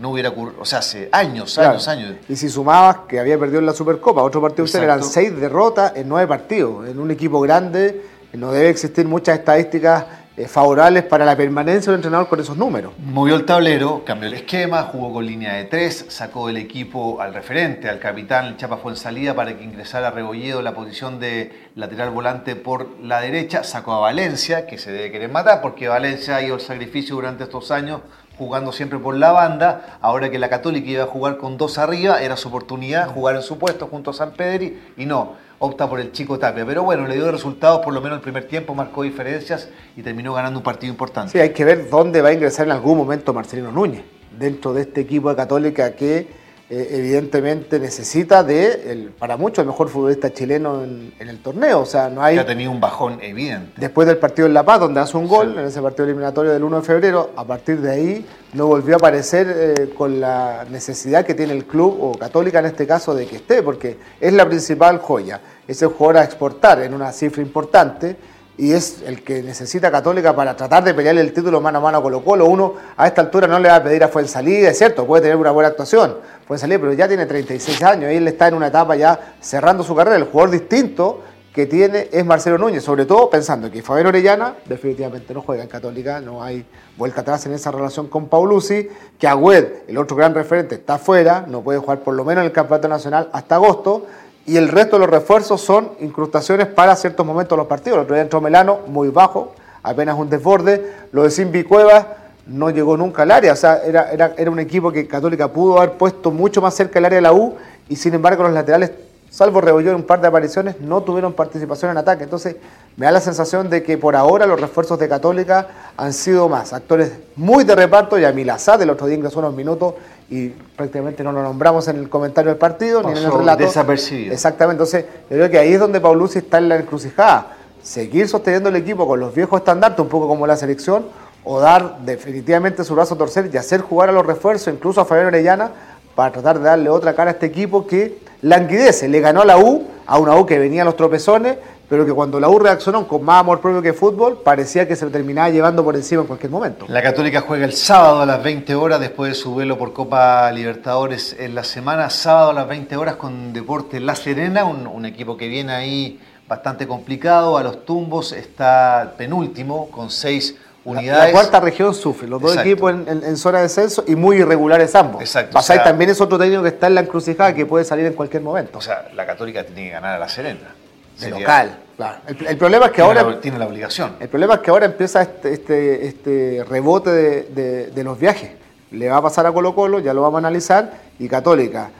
no 0.00 0.10
hubiera 0.10 0.30
ocurrido, 0.30 0.60
o 0.60 0.64
sea, 0.64 0.80
hace 0.80 1.08
años, 1.12 1.56
años, 1.58 1.86
años. 1.86 2.16
Y 2.28 2.34
si 2.34 2.48
sumabas 2.48 3.02
que 3.08 3.20
había 3.20 3.38
perdido 3.38 3.60
en 3.60 3.66
la 3.66 3.72
Supercopa, 3.72 4.20
otro 4.25 4.42
partido 4.42 4.64
usted 4.64 4.82
eran 4.82 5.04
seis 5.04 5.34
derrotas 5.38 5.92
en 5.94 6.08
nueve 6.08 6.26
partidos. 6.26 6.88
En 6.88 6.98
un 6.98 7.12
equipo 7.12 7.40
grande 7.40 8.02
no 8.32 8.50
debe 8.50 8.68
existir 8.68 9.06
muchas 9.06 9.38
estadísticas 9.38 10.04
eh, 10.37 10.49
favorables 10.49 11.05
para 11.05 11.25
la 11.25 11.37
permanencia 11.37 11.90
del 11.90 11.99
entrenador 11.99 12.28
con 12.28 12.40
esos 12.40 12.57
números. 12.57 12.93
Movió 12.99 13.37
el 13.37 13.45
tablero, 13.45 14.05
cambió 14.05 14.28
el 14.28 14.35
esquema, 14.35 14.83
jugó 14.83 15.14
con 15.14 15.26
línea 15.26 15.55
de 15.55 15.64
tres, 15.64 16.07
sacó 16.09 16.49
del 16.49 16.59
equipo 16.59 17.21
al 17.21 17.33
referente, 17.33 17.88
al 17.88 17.99
capitán, 17.99 18.47
el 18.47 18.57
Chapa 18.57 18.76
fue 18.76 18.93
en 18.93 18.97
salida 18.97 19.35
para 19.35 19.57
que 19.57 19.64
ingresara 19.64 20.11
Rebolledo 20.11 20.61
la 20.61 20.75
posición 20.75 21.19
de 21.19 21.71
lateral 21.75 22.11
volante 22.11 22.55
por 22.55 22.88
la 23.02 23.21
derecha, 23.21 23.64
sacó 23.64 23.93
a 23.93 24.00
Valencia, 24.00 24.66
que 24.66 24.78
se 24.78 24.93
debe 24.93 25.11
querer 25.11 25.31
matar, 25.31 25.62
porque 25.62 25.88
Valencia 25.88 26.37
ha 26.37 26.43
ido 26.43 26.55
al 26.55 26.61
sacrificio 26.61 27.14
durante 27.14 27.45
estos 27.45 27.71
años 27.71 28.02
jugando 28.38 28.73
siempre 28.73 28.99
por 28.99 29.16
la 29.16 29.33
banda, 29.33 29.99
ahora 30.02 30.31
que 30.31 30.38
la 30.38 30.49
Católica 30.49 30.90
iba 30.90 31.05
a 31.05 31.07
jugar 31.07 31.38
con 31.38 31.57
dos 31.57 31.78
arriba, 31.78 32.21
era 32.21 32.37
su 32.37 32.49
oportunidad 32.49 33.09
jugar 33.09 33.37
en 33.37 33.43
su 33.43 33.59
puesto 33.59 33.87
junto 33.87 34.11
a 34.11 34.14
San 34.14 34.33
Pedri, 34.33 34.78
y 34.97 35.07
no, 35.07 35.35
opta 35.58 35.88
por 35.88 36.00
el 36.00 36.12
chico 36.12 36.38
Tapia. 36.38 36.64
Pero 36.66 36.82
bueno, 36.82 37.06
le 37.06 37.14
dio 37.14 37.30
resultados, 37.30 37.84
por 37.84 37.94
lo 37.94 38.00
menos 38.00 38.16
el 38.16 38.22
primer 38.22 38.46
tiempo, 38.46 38.75
marcó 38.75 39.02
diferencias 39.02 39.68
y 39.96 40.02
terminó 40.02 40.34
ganando 40.34 40.58
un 40.58 40.64
partido 40.64 40.92
importante. 40.92 41.32
Sí, 41.32 41.38
hay 41.38 41.50
que 41.50 41.64
ver 41.64 41.88
dónde 41.90 42.22
va 42.22 42.30
a 42.30 42.32
ingresar 42.32 42.66
en 42.66 42.72
algún 42.72 42.98
momento 42.98 43.32
Marcelino 43.32 43.72
Núñez, 43.72 44.02
dentro 44.38 44.72
de 44.72 44.82
este 44.82 45.00
equipo 45.00 45.30
de 45.30 45.36
Católica 45.36 45.94
que 45.94 46.45
eh, 46.68 46.88
evidentemente 46.90 47.78
necesita 47.78 48.42
de, 48.42 48.90
el, 48.90 49.11
para 49.11 49.37
muchos, 49.37 49.61
el 49.61 49.66
mejor 49.66 49.88
futbolista 49.88 50.32
chileno 50.32 50.82
en, 50.82 51.12
el 51.20 51.38
torneo. 51.38 51.80
O 51.80 51.87
sea, 51.87 52.08
no 52.08 52.20
hay. 52.20 52.35
Que 52.35 52.40
ha 52.40 52.46
tenido 52.46 52.73
un 52.73 52.80
bajón 52.80 53.20
evidente. 53.23 53.73
Después 53.76 54.08
del 54.08 54.18
partido 54.18 54.49
en 54.49 54.54
La 54.54 54.64
Paz, 54.64 54.80
donde 54.80 54.99
hace 54.99 55.16
un 55.16 55.28
gol, 55.28 55.56
en 55.56 55.66
ese 55.66 55.80
partido 55.80 56.06
eliminatorio 56.06 56.52
del 56.52 56.64
1 56.64 56.76
de 56.78 56.82
febrero, 56.82 57.30
a 57.37 57.44
partir 57.44 57.80
de 57.80 57.92
ahí 57.92 58.26
no 58.54 58.66
volvió 58.66 58.94
a 58.94 58.96
aparecer 58.96 59.46
eh, 59.49 59.94
con 59.96 60.18
la 60.18 60.66
necesidad 60.68 61.25
que 61.25 61.35
tiene 61.35 61.52
el 61.52 61.66
club, 61.66 61.99
o 62.00 62.18
Católica 62.18 62.58
en 62.58 62.66
este 62.66 62.85
caso, 62.85 63.14
de 63.14 63.26
que 63.26 63.37
esté, 63.37 63.62
porque 63.62 63.96
es 64.20 64.32
la 64.32 64.49
principal 64.49 64.99
joya. 64.99 65.40
Es 65.68 65.82
el 65.82 65.88
jugador 65.88 66.16
a 66.18 66.25
exportar 66.25 66.82
en 66.82 66.94
una 66.94 67.12
cifra 67.12 67.42
importante 67.42 68.16
y 68.58 68.72
es 68.72 69.02
el 69.04 69.22
que 69.22 69.42
necesita 69.42 69.90
Católica 69.90 70.34
para 70.34 70.56
tratar 70.56 70.82
de 70.82 70.94
pelear 70.94 71.16
el 71.18 71.32
título 71.32 71.60
mano 71.60 71.78
a 71.78 71.80
mano 71.80 71.98
a 71.98 72.02
Colo 72.02 72.25
Colo. 72.25 72.46
Uno 72.46 72.75
a 72.96 73.06
esta 73.06 73.20
altura 73.20 73.46
no 73.46 73.58
le 73.58 73.68
va 73.68 73.76
a 73.76 73.82
pedir 73.82 74.02
a 74.02 74.08
Fuensalida, 74.08 74.70
es 74.70 74.78
cierto, 74.78 75.06
puede 75.06 75.22
tener 75.22 75.36
una 75.36 75.50
buena 75.50 75.68
actuación, 75.68 76.16
Fuensalida, 76.46 76.78
pero 76.78 76.92
ya 76.92 77.06
tiene 77.06 77.26
36 77.26 77.82
años 77.82 78.12
y 78.12 78.16
él 78.16 78.28
está 78.28 78.48
en 78.48 78.54
una 78.54 78.68
etapa 78.68 78.96
ya 78.96 79.36
cerrando 79.40 79.82
su 79.82 79.94
carrera. 79.94 80.16
El 80.16 80.25
jugador 80.25 80.50
distinto 80.50 81.22
que 81.56 81.64
tiene 81.64 82.10
es 82.12 82.22
Marcelo 82.25 82.58
Núñez, 82.58 82.84
sobre 82.84 83.06
todo 83.06 83.30
pensando 83.30 83.70
que 83.70 83.80
Fabián 83.80 84.08
Orellana 84.08 84.56
definitivamente 84.66 85.32
no 85.32 85.40
juega 85.40 85.62
en 85.62 85.70
Católica, 85.70 86.20
no 86.20 86.42
hay 86.42 86.66
vuelta 86.98 87.22
atrás 87.22 87.46
en 87.46 87.54
esa 87.54 87.70
relación 87.70 88.08
con 88.08 88.28
Paulucci, 88.28 88.88
que 89.18 89.26
Agüed, 89.26 89.64
el 89.88 89.96
otro 89.96 90.18
gran 90.18 90.34
referente, 90.34 90.75
está 90.75 90.98
fuera, 90.98 91.46
no 91.48 91.62
puede 91.62 91.78
jugar 91.78 92.00
por 92.00 92.14
lo 92.14 92.26
menos 92.26 92.42
en 92.42 92.48
el 92.48 92.52
Campeonato 92.52 92.88
Nacional 92.88 93.30
hasta 93.32 93.54
agosto, 93.54 94.04
y 94.46 94.56
el 94.56 94.68
resto 94.68 94.96
de 94.96 95.00
los 95.00 95.10
refuerzos 95.10 95.60
son 95.60 95.90
incrustaciones 96.00 96.68
para 96.68 96.94
ciertos 96.94 97.26
momentos 97.26 97.56
de 97.56 97.58
los 97.58 97.66
partidos. 97.66 97.98
El 97.98 98.04
otro 98.04 98.14
día 98.14 98.22
entró 98.22 98.40
Melano, 98.40 98.78
muy 98.86 99.08
bajo, 99.08 99.54
apenas 99.82 100.16
un 100.16 100.30
desborde. 100.30 100.94
Lo 101.12 101.24
de 101.24 101.30
Simbi 101.30 101.64
Cuevas 101.64 102.06
no 102.46 102.70
llegó 102.70 102.96
nunca 102.96 103.22
al 103.22 103.32
área, 103.32 103.52
o 103.52 103.56
sea, 103.56 103.82
era, 103.84 104.12
era, 104.12 104.34
era 104.38 104.50
un 104.50 104.60
equipo 104.60 104.92
que 104.92 105.09
Católica 105.09 105.48
pudo 105.48 105.78
haber 105.78 105.94
puesto 105.94 106.30
mucho 106.30 106.62
más 106.62 106.74
cerca 106.74 106.94
del 106.94 107.06
área 107.06 107.16
de 107.16 107.22
la 107.22 107.32
U 107.32 107.56
y 107.88 107.96
sin 107.96 108.14
embargo 108.14 108.44
los 108.44 108.52
laterales 108.52 108.92
salvo 109.37 109.61
Rebolló 109.61 109.90
en 109.90 109.96
un 109.96 110.02
par 110.04 110.20
de 110.22 110.28
apariciones, 110.28 110.80
no 110.80 111.02
tuvieron 111.02 111.35
participación 111.35 111.90
en 111.90 111.98
ataque. 111.98 112.24
Entonces, 112.24 112.56
me 112.96 113.04
da 113.04 113.12
la 113.12 113.20
sensación 113.20 113.68
de 113.68 113.82
que 113.82 113.98
por 113.98 114.16
ahora 114.16 114.46
los 114.46 114.59
refuerzos 114.59 114.98
de 114.98 115.09
Católica 115.09 115.68
han 115.96 116.14
sido 116.14 116.48
más 116.48 116.72
actores 116.72 117.12
muy 117.37 117.64
de 117.64 117.74
reparto. 117.74 118.18
Y 118.18 118.24
a 118.24 118.32
Milazad 118.32 118.80
el 118.80 118.88
otro 118.88 119.06
día 119.06 119.16
ingresó 119.16 119.40
unos 119.40 119.54
minutos 119.54 119.94
y 120.28 120.48
prácticamente 120.48 121.22
no 121.22 121.32
lo 121.32 121.42
nombramos 121.42 121.86
en 121.88 121.96
el 121.98 122.08
comentario 122.08 122.50
del 122.50 122.58
partido 122.58 123.02
ni 123.02 123.12
en 123.12 123.18
el 123.18 123.32
relato. 123.32 123.62
Desapercibido. 123.62 124.32
Exactamente. 124.32 124.82
Entonces, 124.82 125.04
yo 125.30 125.36
creo 125.36 125.50
que 125.50 125.58
ahí 125.58 125.74
es 125.74 125.80
donde 125.80 126.00
Paulucci 126.00 126.38
está 126.38 126.58
en 126.58 126.68
la 126.68 126.76
encrucijada. 126.76 127.56
Seguir 127.82 128.28
sosteniendo 128.28 128.68
el 128.68 128.76
equipo 128.76 129.06
con 129.06 129.20
los 129.20 129.34
viejos 129.34 129.60
estandartes, 129.60 130.00
un 130.00 130.08
poco 130.08 130.26
como 130.26 130.46
la 130.46 130.56
selección, 130.56 131.06
o 131.44 131.60
dar 131.60 131.98
definitivamente 132.00 132.82
su 132.82 132.94
brazo 132.94 133.14
a 133.14 133.18
torcer 133.18 133.48
y 133.52 133.56
hacer 133.56 133.80
jugar 133.80 134.08
a 134.08 134.12
los 134.12 134.26
refuerzos, 134.26 134.74
incluso 134.74 135.00
a 135.00 135.04
Fabián 135.04 135.28
Orellana, 135.28 135.70
para 136.16 136.32
tratar 136.32 136.58
de 136.58 136.64
darle 136.64 136.90
otra 136.90 137.14
cara 137.14 137.30
a 137.30 137.34
este 137.34 137.46
equipo 137.46 137.86
que 137.86 138.18
languidece. 138.42 139.06
Le 139.06 139.20
ganó 139.20 139.42
a 139.42 139.44
la 139.44 139.58
U, 139.58 139.86
a 140.06 140.18
una 140.18 140.34
U 140.34 140.44
que 140.44 140.58
venía 140.58 140.82
a 140.82 140.84
los 140.84 140.96
tropezones, 140.96 141.58
pero 141.88 142.05
que 142.05 142.12
cuando 142.12 142.40
la 142.40 142.49
U 142.49 142.59
reaccionó 142.59 143.07
con 143.07 143.25
más 143.25 143.40
amor 143.40 143.61
propio 143.61 143.81
que 143.83 143.92
fútbol, 143.92 144.40
parecía 144.42 144.88
que 144.88 144.96
se 144.96 145.05
lo 145.05 145.11
terminaba 145.11 145.51
llevando 145.51 145.85
por 145.85 145.94
encima 145.94 146.22
en 146.22 146.27
cualquier 146.27 146.51
momento. 146.51 146.87
La 146.88 147.03
Católica 147.03 147.40
juega 147.40 147.64
el 147.64 147.72
sábado 147.72 148.22
a 148.22 148.27
las 148.27 148.42
20 148.42 148.75
horas 148.75 149.01
después 149.01 149.31
de 149.31 149.35
su 149.35 149.53
vuelo 149.53 149.79
por 149.79 149.92
Copa 149.92 150.51
Libertadores 150.53 151.37
en 151.38 151.55
la 151.55 151.64
semana, 151.64 152.11
sábado 152.11 152.51
a 152.51 152.55
las 152.55 152.68
20 152.68 152.96
horas 152.96 153.16
con 153.16 153.53
Deporte 153.53 154.01
La 154.01 154.14
Serena, 154.14 154.64
un, 154.64 154.87
un 154.87 155.07
equipo 155.07 155.37
que 155.37 155.49
viene 155.49 155.72
ahí 155.72 156.20
bastante 156.49 156.87
complicado, 156.87 157.59
a 157.59 157.62
los 157.62 157.85
tumbos 157.85 158.33
está 158.33 159.14
penúltimo 159.16 159.90
con 159.90 160.11
seis 160.11 160.57
unidades. 160.85 161.27
La, 161.27 161.33
cuarta 161.33 161.61
región 161.61 161.94
sufre, 161.94 162.29
los 162.29 162.40
dos 162.40 162.57
equipos 162.57 162.92
en, 162.92 163.37
zona 163.37 163.59
de 163.59 163.64
descenso 163.64 164.05
y 164.07 164.14
muy 164.14 164.37
irregulares 164.37 164.94
ambos. 164.94 165.20
Exacto. 165.20 165.59
también 165.83 166.11
es 166.11 166.20
otro 166.20 166.38
técnico 166.38 166.62
que 166.62 166.68
está 166.68 166.87
en 166.87 166.94
la 166.94 167.01
encrucijada 167.01 167.55
que 167.55 167.66
puede 167.66 167.85
salir 167.85 168.07
en 168.07 168.12
cualquier 168.12 168.42
momento. 168.42 168.79
O 168.79 168.81
sea, 168.81 169.09
la 169.14 169.27
Católica 169.27 169.64
tiene 169.64 169.85
que 169.85 169.90
ganar 169.90 170.14
a 170.14 170.18
la 170.18 170.29
Serena. 170.29 170.75
De 171.20 171.31
local, 171.31 171.79
claro. 171.96 172.18
El, 172.26 172.57
problema 172.59 172.87
es 172.87 172.92
que 172.92 173.02
ahora. 173.02 173.40
tiene 173.40 173.59
la 173.59 173.66
obligación. 173.66 174.16
El 174.20 174.29
problema 174.29 174.55
es 174.55 174.61
que 174.61 174.70
ahora 174.70 174.87
empieza 174.87 175.22
este, 175.22 175.52
este, 175.52 176.07
este 176.07 176.64
rebote 176.68 177.11
de, 177.11 177.87
de 177.87 178.05
los 178.05 178.18
viajes. 178.18 178.50
Le 178.90 179.09
va 179.09 179.16
a 179.16 179.22
pasar 179.22 179.46
a 179.46 179.52
Colo 179.52 179.74
Colo, 179.74 179.98
ya 179.98 180.12
lo 180.14 180.22
vamos 180.22 180.37
a 180.37 180.38
analizar, 180.38 180.92
y 181.18 181.29
Católica 181.29 181.90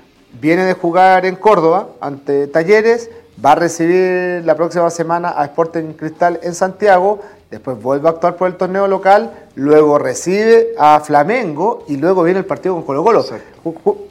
viene 0.41 0.65
de 0.65 0.75
jugar 0.75 1.27
en 1.27 1.37
Córdoba 1.37 1.89
ante 2.01 2.47
Talleres, 2.49 3.11
va 3.45 3.53
a 3.53 3.55
recibir 3.55 4.45
la 4.45 4.55
próxima 4.55 4.91
semana 4.91 5.35
a 5.37 5.45
Sporting 5.45 5.93
Cristal 5.93 6.41
en 6.43 6.55
Santiago 6.55 7.21
después 7.51 7.81
vuelve 7.81 8.09
a 8.09 8.13
actuar 8.13 8.37
por 8.37 8.49
el 8.49 8.57
torneo 8.57 8.89
local, 8.89 9.47
luego 9.55 9.99
recibe 9.99 10.75
a 10.79 11.01
Flamengo 11.01 11.85
y 11.89 11.97
luego 11.97 12.23
viene 12.23 12.41
el 12.41 12.47
partido 12.47 12.75
con 12.75 12.85
Colo 12.85 13.05
Colo. 13.05 13.25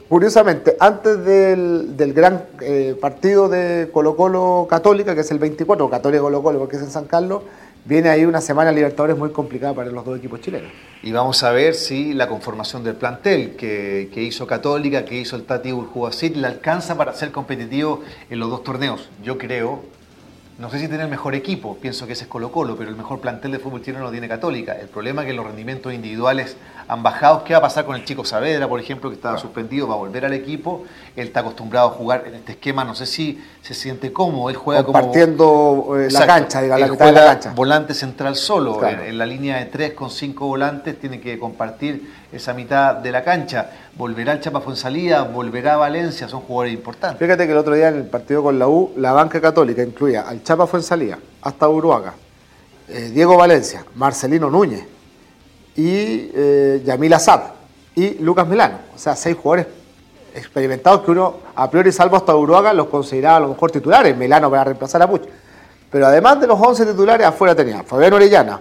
Curiosamente, 0.08 0.76
antes 0.78 1.24
del, 1.24 2.12
gran 2.14 2.44
eh, 2.60 2.96
partido 3.00 3.48
de 3.48 3.90
Colo 3.92 4.16
Colo 4.16 4.66
Católica, 4.68 5.14
que 5.14 5.20
es 5.22 5.30
el 5.30 5.38
24, 5.38 5.90
Católica 5.90 6.22
Colo 6.22 6.42
Colo 6.42 6.58
porque 6.60 6.76
es 6.76 6.82
en 6.82 6.90
San 6.90 7.06
Carlos, 7.06 7.42
viene 7.84 8.08
ahí 8.08 8.24
una 8.24 8.40
semana 8.40 8.72
Libertadores 8.72 9.16
muy 9.16 9.30
complicada 9.30 9.74
para 9.74 9.90
los 9.90 10.04
dos 10.04 10.18
equipos 10.18 10.40
chilenos. 10.40 10.70
Y 11.02 11.12
vamos 11.12 11.42
a 11.42 11.50
ver 11.52 11.74
si 11.74 12.14
la 12.14 12.28
conformación 12.28 12.82
del 12.84 12.96
plantel 12.96 13.54
que, 13.56 14.10
hizo 14.16 14.46
Católica, 14.46 15.04
que 15.04 15.16
hizo 15.16 15.36
el 15.36 15.44
Tati 15.44 15.72
Urjuasit, 15.72 16.36
le 16.36 16.46
alcanza 16.46 16.96
para 16.96 17.12
ser 17.12 17.30
competitivo 17.30 18.02
en 18.28 18.40
los 18.40 18.50
dos 18.50 18.64
torneos. 18.64 19.08
Yo 19.22 19.38
creo 19.38 19.80
no 20.58 20.70
sé 20.70 20.78
si 20.78 20.88
tiene 20.88 21.04
el 21.04 21.10
mejor 21.10 21.34
equipo, 21.34 21.76
pienso 21.76 22.06
que 22.06 22.14
ese 22.14 22.24
es 22.24 22.30
Colo 22.30 22.50
Colo, 22.50 22.76
pero 22.76 22.88
el 22.88 22.96
mejor 22.96 23.20
plantel 23.20 23.52
de 23.52 23.58
fútbol 23.58 23.82
chileno 23.82 24.04
no 24.04 24.10
tiene 24.10 24.26
Católica. 24.26 24.72
El 24.72 24.88
problema 24.88 25.20
es 25.20 25.28
que 25.28 25.34
los 25.34 25.44
rendimientos 25.44 25.92
individuales 25.92 26.56
han 26.88 27.02
bajado. 27.02 27.44
¿Qué 27.44 27.52
va 27.52 27.58
a 27.58 27.62
pasar 27.62 27.84
con 27.84 27.94
el 27.94 28.06
chico 28.06 28.24
Saavedra, 28.24 28.66
por 28.66 28.80
ejemplo, 28.80 29.10
que 29.10 29.16
estaba 29.16 29.36
suspendido? 29.36 29.86
Va 29.86 29.94
a 29.94 29.98
volver 29.98 30.24
al 30.24 30.32
equipo. 30.32 30.84
Él 31.14 31.26
está 31.26 31.40
acostumbrado 31.40 31.88
a 31.88 31.90
jugar 31.90 32.24
en 32.26 32.36
este 32.36 32.52
esquema, 32.52 32.84
no 32.84 32.94
sé 32.94 33.04
si 33.04 33.38
se 33.60 33.74
siente 33.74 34.14
cómodo. 34.14 34.48
Él 34.48 34.56
juega 34.56 34.82
Compartiendo 34.82 35.94
eh, 35.98 36.08
la 36.10 36.26
cancha, 36.26 36.62
digamos, 36.62 36.98
la 36.98 37.12
la 37.12 37.24
cancha. 37.24 37.52
Volante 37.54 37.92
central 37.92 38.34
solo. 38.34 38.82
En, 38.86 39.18
la 39.18 39.26
línea 39.26 39.58
de 39.58 39.66
tres 39.66 39.92
con 39.92 40.10
cinco 40.10 40.46
volantes 40.46 40.98
tiene 40.98 41.20
que 41.20 41.38
compartir 41.38 42.14
esa 42.32 42.54
mitad 42.54 42.94
de 42.94 43.12
la 43.12 43.22
cancha. 43.22 43.70
Volverá 43.96 44.34
el 44.34 44.40
Chapa 44.40 44.60
Fuensalida, 44.60 45.22
volverá 45.22 45.74
a 45.74 45.76
Valencia, 45.78 46.28
son 46.28 46.42
jugadores 46.42 46.74
importantes. 46.74 47.18
Fíjate 47.18 47.46
que 47.46 47.52
el 47.52 47.58
otro 47.58 47.74
día 47.74 47.88
en 47.88 47.96
el 47.96 48.06
partido 48.06 48.42
con 48.42 48.58
la 48.58 48.68
U, 48.68 48.92
la 48.96 49.12
banca 49.12 49.40
católica 49.40 49.82
incluía 49.82 50.22
al 50.22 50.42
Chapa 50.42 50.66
Fuensalida, 50.66 51.18
hasta 51.40 51.66
Uruaga, 51.66 52.12
eh, 52.88 53.10
Diego 53.14 53.38
Valencia, 53.38 53.86
Marcelino 53.94 54.50
Núñez 54.50 54.84
y 55.76 56.30
eh, 56.34 56.82
Yamil 56.84 57.14
Azad 57.14 57.40
y 57.94 58.18
Lucas 58.18 58.46
Milano. 58.46 58.80
O 58.94 58.98
sea, 58.98 59.16
seis 59.16 59.34
jugadores 59.34 59.66
experimentados 60.34 61.00
que 61.00 61.12
uno, 61.12 61.36
a 61.54 61.70
priori, 61.70 61.90
salvo 61.90 62.16
hasta 62.16 62.36
Uruaga, 62.36 62.74
los 62.74 62.88
consideraba 62.88 63.38
a 63.38 63.40
lo 63.40 63.48
mejor 63.48 63.70
titulares. 63.70 64.14
Milano 64.14 64.50
para 64.50 64.64
reemplazar 64.64 65.00
a 65.00 65.08
Puch. 65.08 65.22
Pero 65.90 66.06
además 66.06 66.38
de 66.38 66.46
los 66.46 66.60
11 66.60 66.84
titulares, 66.84 67.26
afuera 67.26 67.54
tenía 67.54 67.82
Fabián 67.82 68.12
Orellana, 68.12 68.60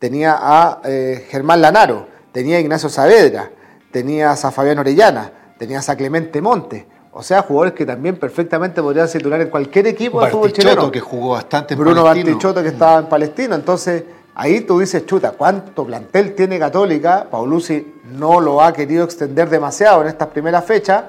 tenía 0.00 0.36
a 0.40 0.80
eh, 0.84 1.28
Germán 1.30 1.60
Lanaro, 1.60 2.08
tenía 2.32 2.56
a 2.56 2.60
Ignacio 2.60 2.88
Saavedra, 2.88 3.50
tenías 3.94 4.44
a 4.44 4.50
Fabián 4.50 4.80
Orellana, 4.80 5.30
tenías 5.56 5.88
a 5.88 5.94
Clemente 5.94 6.42
Monte. 6.42 6.84
O 7.12 7.22
sea, 7.22 7.42
jugadores 7.42 7.74
que 7.74 7.86
también 7.86 8.16
perfectamente 8.16 8.82
podrían 8.82 9.08
titular 9.08 9.40
en 9.40 9.48
cualquier 9.48 9.86
equipo 9.86 10.20
de 10.20 10.32
fútbol 10.32 10.52
chileno. 10.52 10.90
que 10.90 10.98
jugó 10.98 11.30
bastante 11.30 11.74
en 11.74 11.80
Bruno 11.80 12.02
Palestino. 12.02 12.32
Bartichotto 12.32 12.60
que 12.60 12.70
estaba 12.70 12.98
en 12.98 13.06
Palestina. 13.06 13.54
Entonces, 13.54 14.02
ahí 14.34 14.62
tú 14.62 14.80
dices, 14.80 15.06
chuta, 15.06 15.30
¿cuánto 15.30 15.86
plantel 15.86 16.34
tiene 16.34 16.58
Católica? 16.58 17.28
Paulucci 17.30 18.00
no 18.18 18.40
lo 18.40 18.60
ha 18.60 18.72
querido 18.72 19.04
extender 19.04 19.48
demasiado 19.48 20.02
en 20.02 20.08
estas 20.08 20.26
primeras 20.26 20.64
fechas. 20.64 21.04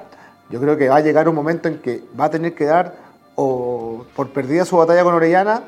Yo 0.51 0.61
creo 0.61 0.77
que 0.77 0.87
va 0.87 0.97
a 0.97 1.01
llegar 1.01 1.27
un 1.27 1.33
momento 1.33 1.67
en 1.67 1.79
que 1.79 2.03
va 2.19 2.25
a 2.25 2.29
tener 2.29 2.53
que 2.53 2.65
dar 2.65 2.97
o 3.33 4.05
por 4.15 4.29
perdida 4.29 4.63
su 4.63 4.77
batalla 4.77 5.03
con 5.03 5.15
Orellana 5.15 5.63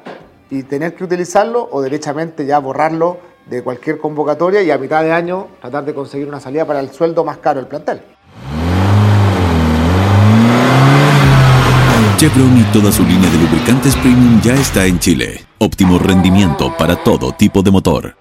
y 0.51 0.62
tener 0.62 0.93
que 0.93 1.03
utilizarlo 1.03 1.67
o 1.71 1.82
derechamente 1.82 2.45
ya 2.45 2.60
borrarlo 2.60 3.17
de 3.50 3.64
cualquier 3.64 3.98
convocatoria 3.98 4.62
y 4.62 4.72
a 4.72 4.78
mitad 4.78 5.04
de 5.04 5.12
año 5.12 5.48
tratar 5.62 5.86
de 5.86 5.94
conseguir 5.94 6.28
una 6.28 6.40
salida 6.40 6.66
para 6.66 6.80
el 6.80 6.92
sueldo 6.92 7.24
más 7.24 7.38
caro 7.38 7.60
del 7.60 7.68
plantel. 7.68 8.02
Chevron 12.18 12.58
y 12.58 12.64
toda 12.74 12.92
su 12.92 13.04
línea 13.04 13.30
de 13.30 13.38
lubricantes 13.38 13.96
premium 13.98 14.42
ya 14.42 14.56
está 14.56 14.88
en 14.88 14.98
Chile. 14.98 15.46
Óptimo 15.60 16.00
rendimiento 16.00 16.76
para 16.76 16.96
todo 16.96 17.32
tipo 17.34 17.62
de 17.62 17.70
motor. 17.70 18.16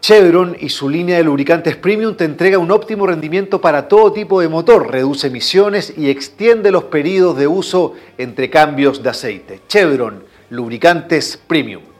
Chevron 0.00 0.56
y 0.58 0.70
su 0.70 0.88
línea 0.88 1.18
de 1.18 1.22
lubricantes 1.22 1.76
premium 1.76 2.16
te 2.16 2.24
entrega 2.24 2.58
un 2.58 2.70
óptimo 2.70 3.06
rendimiento 3.06 3.60
para 3.60 3.86
todo 3.88 4.10
tipo 4.12 4.40
de 4.40 4.48
motor, 4.48 4.90
reduce 4.90 5.28
emisiones 5.28 5.92
y 5.96 6.08
extiende 6.08 6.72
los 6.72 6.84
periodos 6.84 7.36
de 7.36 7.46
uso 7.46 7.92
entre 8.18 8.50
cambios 8.50 9.02
de 9.02 9.10
aceite. 9.10 9.60
Chevron, 9.68 10.24
lubricantes 10.50 11.40
premium. 11.46 11.91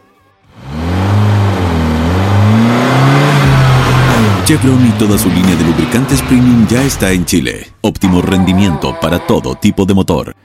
Chevron 4.52 4.86
y 4.86 4.90
toda 4.98 5.16
su 5.16 5.30
línea 5.30 5.56
de 5.56 5.64
lubricantes 5.64 6.20
premium 6.20 6.68
ya 6.68 6.84
está 6.84 7.10
en 7.10 7.24
Chile. 7.24 7.68
Óptimo 7.80 8.20
rendimiento 8.20 8.94
para 9.00 9.26
todo 9.26 9.54
tipo 9.54 9.86
de 9.86 9.94
motor. 9.94 10.36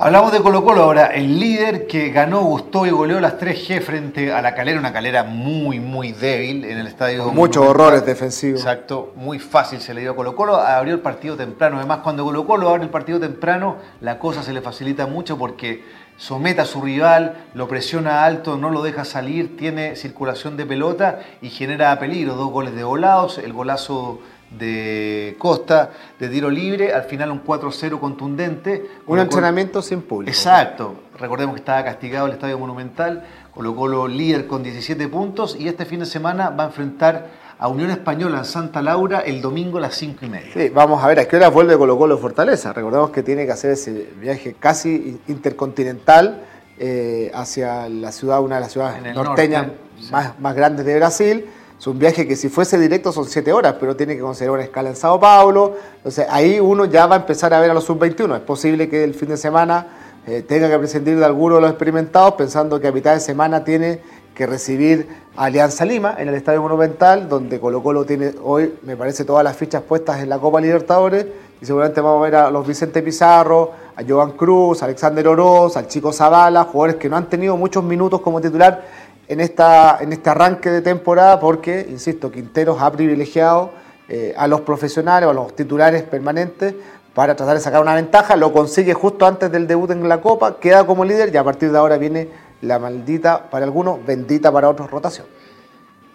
Hablamos 0.00 0.30
de 0.30 0.40
Colo 0.40 0.62
Colo 0.62 0.84
ahora, 0.84 1.06
el 1.06 1.40
líder 1.40 1.88
que 1.88 2.10
ganó, 2.10 2.42
gustó 2.42 2.86
y 2.86 2.90
goleó 2.90 3.18
las 3.18 3.36
3G 3.36 3.82
frente 3.82 4.32
a 4.32 4.40
la 4.40 4.54
calera, 4.54 4.78
una 4.78 4.92
calera 4.92 5.24
muy, 5.24 5.80
muy 5.80 6.12
débil 6.12 6.64
en 6.66 6.78
el 6.78 6.86
estadio. 6.86 7.24
Con 7.24 7.34
muchos 7.34 7.66
horrores 7.66 8.06
defensivos. 8.06 8.60
Exacto, 8.60 9.12
muy 9.16 9.40
fácil 9.40 9.80
se 9.80 9.94
le 9.94 10.02
dio 10.02 10.12
a 10.12 10.14
Colo 10.14 10.36
Colo, 10.36 10.54
abrió 10.54 10.94
el 10.94 11.00
partido 11.00 11.36
temprano. 11.36 11.78
Además, 11.78 11.98
cuando 12.04 12.22
Colo 12.22 12.46
Colo 12.46 12.68
abre 12.68 12.84
el 12.84 12.90
partido 12.90 13.18
temprano, 13.18 13.78
la 14.00 14.20
cosa 14.20 14.44
se 14.44 14.52
le 14.52 14.60
facilita 14.60 15.08
mucho 15.08 15.36
porque 15.36 15.82
somete 16.16 16.60
a 16.60 16.64
su 16.64 16.80
rival, 16.80 17.46
lo 17.54 17.66
presiona 17.66 18.24
alto, 18.24 18.56
no 18.56 18.70
lo 18.70 18.84
deja 18.84 19.04
salir, 19.04 19.56
tiene 19.56 19.96
circulación 19.96 20.56
de 20.56 20.64
pelota 20.64 21.18
y 21.42 21.50
genera 21.50 21.98
peligro. 21.98 22.36
Dos 22.36 22.52
goles 22.52 22.76
de 22.76 22.84
volados, 22.84 23.38
el 23.38 23.52
golazo 23.52 24.20
de 24.50 25.36
Costa 25.38 25.90
de 26.18 26.28
tiro 26.28 26.50
libre, 26.50 26.92
al 26.92 27.04
final 27.04 27.30
un 27.30 27.44
4-0 27.44 27.98
contundente. 28.00 28.70
Un 28.72 28.86
Colo 28.86 29.04
Colo- 29.06 29.22
entrenamiento 29.22 29.82
sin 29.82 30.02
público. 30.02 30.30
Exacto. 30.30 30.94
Recordemos 31.18 31.54
que 31.54 31.60
estaba 31.60 31.84
castigado 31.84 32.26
el 32.26 32.32
Estadio 32.32 32.58
Monumental, 32.58 33.24
Colo 33.54 33.74
Colo 33.74 34.08
líder 34.08 34.46
con 34.46 34.62
17 34.62 35.08
puntos 35.08 35.56
y 35.58 35.68
este 35.68 35.84
fin 35.84 36.00
de 36.00 36.06
semana 36.06 36.50
va 36.50 36.64
a 36.64 36.66
enfrentar 36.68 37.48
a 37.58 37.66
Unión 37.66 37.90
Española 37.90 38.38
en 38.38 38.44
Santa 38.44 38.80
Laura 38.80 39.18
el 39.20 39.42
domingo 39.42 39.78
a 39.78 39.80
las 39.80 39.96
5 39.96 40.24
y 40.24 40.28
media. 40.28 40.50
Sí, 40.54 40.68
vamos 40.68 41.02
a 41.02 41.08
ver 41.08 41.18
a 41.18 41.24
qué 41.26 41.36
hora 41.36 41.48
vuelve 41.48 41.76
Colo 41.76 41.98
Colo 41.98 42.16
Fortaleza. 42.16 42.72
Recordemos 42.72 43.10
que 43.10 43.22
tiene 43.24 43.44
que 43.46 43.52
hacer 43.52 43.72
ese 43.72 44.08
viaje 44.20 44.54
casi 44.58 45.20
intercontinental 45.26 46.42
eh, 46.78 47.32
hacia 47.34 47.88
la 47.88 48.12
ciudad, 48.12 48.40
una 48.40 48.54
de 48.56 48.60
las 48.60 48.72
ciudades 48.72 49.02
norteñas 49.14 49.66
norte, 49.66 49.78
sí. 50.00 50.12
más, 50.12 50.38
más 50.38 50.54
grandes 50.54 50.86
de 50.86 50.94
Brasil. 50.96 51.46
Es 51.78 51.86
un 51.86 51.98
viaje 51.98 52.26
que 52.26 52.34
si 52.34 52.48
fuese 52.48 52.76
directo 52.76 53.12
son 53.12 53.26
siete 53.26 53.52
horas, 53.52 53.76
pero 53.78 53.94
tiene 53.94 54.16
que 54.16 54.20
considerar 54.20 54.54
una 54.54 54.64
escala 54.64 54.88
en 54.88 54.96
Sao 54.96 55.20
Paulo. 55.20 55.76
Entonces 55.98 56.26
ahí 56.28 56.58
uno 56.58 56.86
ya 56.86 57.06
va 57.06 57.16
a 57.16 57.18
empezar 57.20 57.54
a 57.54 57.60
ver 57.60 57.70
a 57.70 57.74
los 57.74 57.84
sub-21. 57.84 58.34
Es 58.34 58.42
posible 58.42 58.88
que 58.88 59.04
el 59.04 59.14
fin 59.14 59.28
de 59.28 59.36
semana 59.36 59.86
eh, 60.26 60.42
tenga 60.42 60.68
que 60.68 60.76
prescindir 60.76 61.16
de 61.16 61.24
alguno 61.24 61.54
de 61.54 61.60
los 61.60 61.70
experimentados, 61.70 62.34
pensando 62.34 62.80
que 62.80 62.88
a 62.88 62.92
mitad 62.92 63.14
de 63.14 63.20
semana 63.20 63.62
tiene 63.62 64.00
que 64.34 64.46
recibir 64.46 65.08
a 65.36 65.44
Alianza 65.44 65.84
Lima 65.84 66.16
en 66.18 66.28
el 66.28 66.34
Estadio 66.34 66.62
Monumental, 66.62 67.28
donde 67.28 67.58
Colo 67.58 67.82
Colo 67.82 68.04
tiene 68.04 68.34
hoy, 68.42 68.74
me 68.82 68.96
parece, 68.96 69.24
todas 69.24 69.42
las 69.42 69.56
fichas 69.56 69.82
puestas 69.82 70.20
en 70.20 70.28
la 70.28 70.38
Copa 70.38 70.60
Libertadores, 70.60 71.26
y 71.60 71.66
seguramente 71.66 72.00
vamos 72.00 72.20
a 72.20 72.24
ver 72.24 72.34
a 72.36 72.50
los 72.50 72.66
Vicente 72.66 73.02
Pizarro, 73.02 73.72
a 73.96 74.02
Joan 74.06 74.32
Cruz, 74.32 74.82
a 74.82 74.84
Alexander 74.84 75.26
Oroz, 75.26 75.76
al 75.76 75.88
Chico 75.88 76.12
Zavala, 76.12 76.64
jugadores 76.64 76.96
que 76.96 77.08
no 77.08 77.16
han 77.16 77.28
tenido 77.28 77.56
muchos 77.56 77.82
minutos 77.82 78.20
como 78.20 78.40
titular 78.40 78.84
en, 79.28 79.40
esta, 79.40 79.98
en 80.00 80.12
este 80.12 80.30
arranque 80.30 80.70
de 80.70 80.82
temporada, 80.82 81.38
porque, 81.38 81.86
insisto, 81.88 82.30
Quinteros 82.30 82.80
ha 82.80 82.90
privilegiado 82.90 83.70
eh, 84.08 84.34
a 84.36 84.46
los 84.46 84.62
profesionales 84.62 85.26
o 85.26 85.30
a 85.30 85.34
los 85.34 85.54
titulares 85.54 86.02
permanentes 86.02 86.74
para 87.14 87.36
tratar 87.36 87.56
de 87.56 87.60
sacar 87.60 87.82
una 87.82 87.94
ventaja, 87.94 88.36
lo 88.36 88.52
consigue 88.52 88.94
justo 88.94 89.26
antes 89.26 89.50
del 89.50 89.66
debut 89.66 89.90
en 89.90 90.08
la 90.08 90.20
Copa, 90.20 90.58
queda 90.60 90.86
como 90.86 91.04
líder 91.04 91.34
y 91.34 91.36
a 91.36 91.44
partir 91.44 91.70
de 91.70 91.78
ahora 91.78 91.98
viene 91.98 92.28
la 92.62 92.78
maldita 92.78 93.50
para 93.50 93.64
algunos, 93.64 94.04
bendita 94.04 94.50
para 94.52 94.68
otros 94.68 94.90
rotación. 94.90 95.26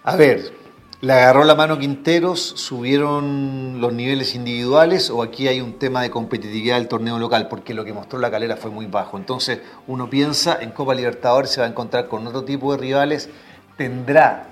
A 0.04 0.16
ver, 0.16 0.63
¿le 1.04 1.12
agarró 1.12 1.44
la 1.44 1.54
mano 1.54 1.78
Quinteros? 1.78 2.40
¿Subieron 2.40 3.82
los 3.82 3.92
niveles 3.92 4.36
individuales 4.36 5.10
o 5.10 5.22
aquí 5.22 5.50
hay 5.50 5.60
un 5.60 5.74
tema 5.74 6.02
de 6.02 6.10
competitividad 6.10 6.78
del 6.78 6.88
torneo 6.88 7.20
local? 7.20 7.50
Porque 7.50 7.74
lo 7.74 7.84
que 7.84 7.92
mostró 7.92 8.20
la 8.20 8.32
calera 8.32 8.56
fue 8.56 8.72
muy 8.72 8.86
bajo. 8.86 9.18
Entonces 9.18 9.60
uno 9.86 10.10
piensa 10.10 10.58
en 10.62 10.72
Copa 10.72 10.96
Libertadores 10.96 11.50
se 11.50 11.60
va 11.60 11.68
a 11.68 11.70
encontrar 11.70 12.08
con 12.08 12.26
otro 12.26 12.46
tipo 12.46 12.72
de 12.72 12.78
rivales. 12.78 13.30
¿Tendrá 13.76 14.48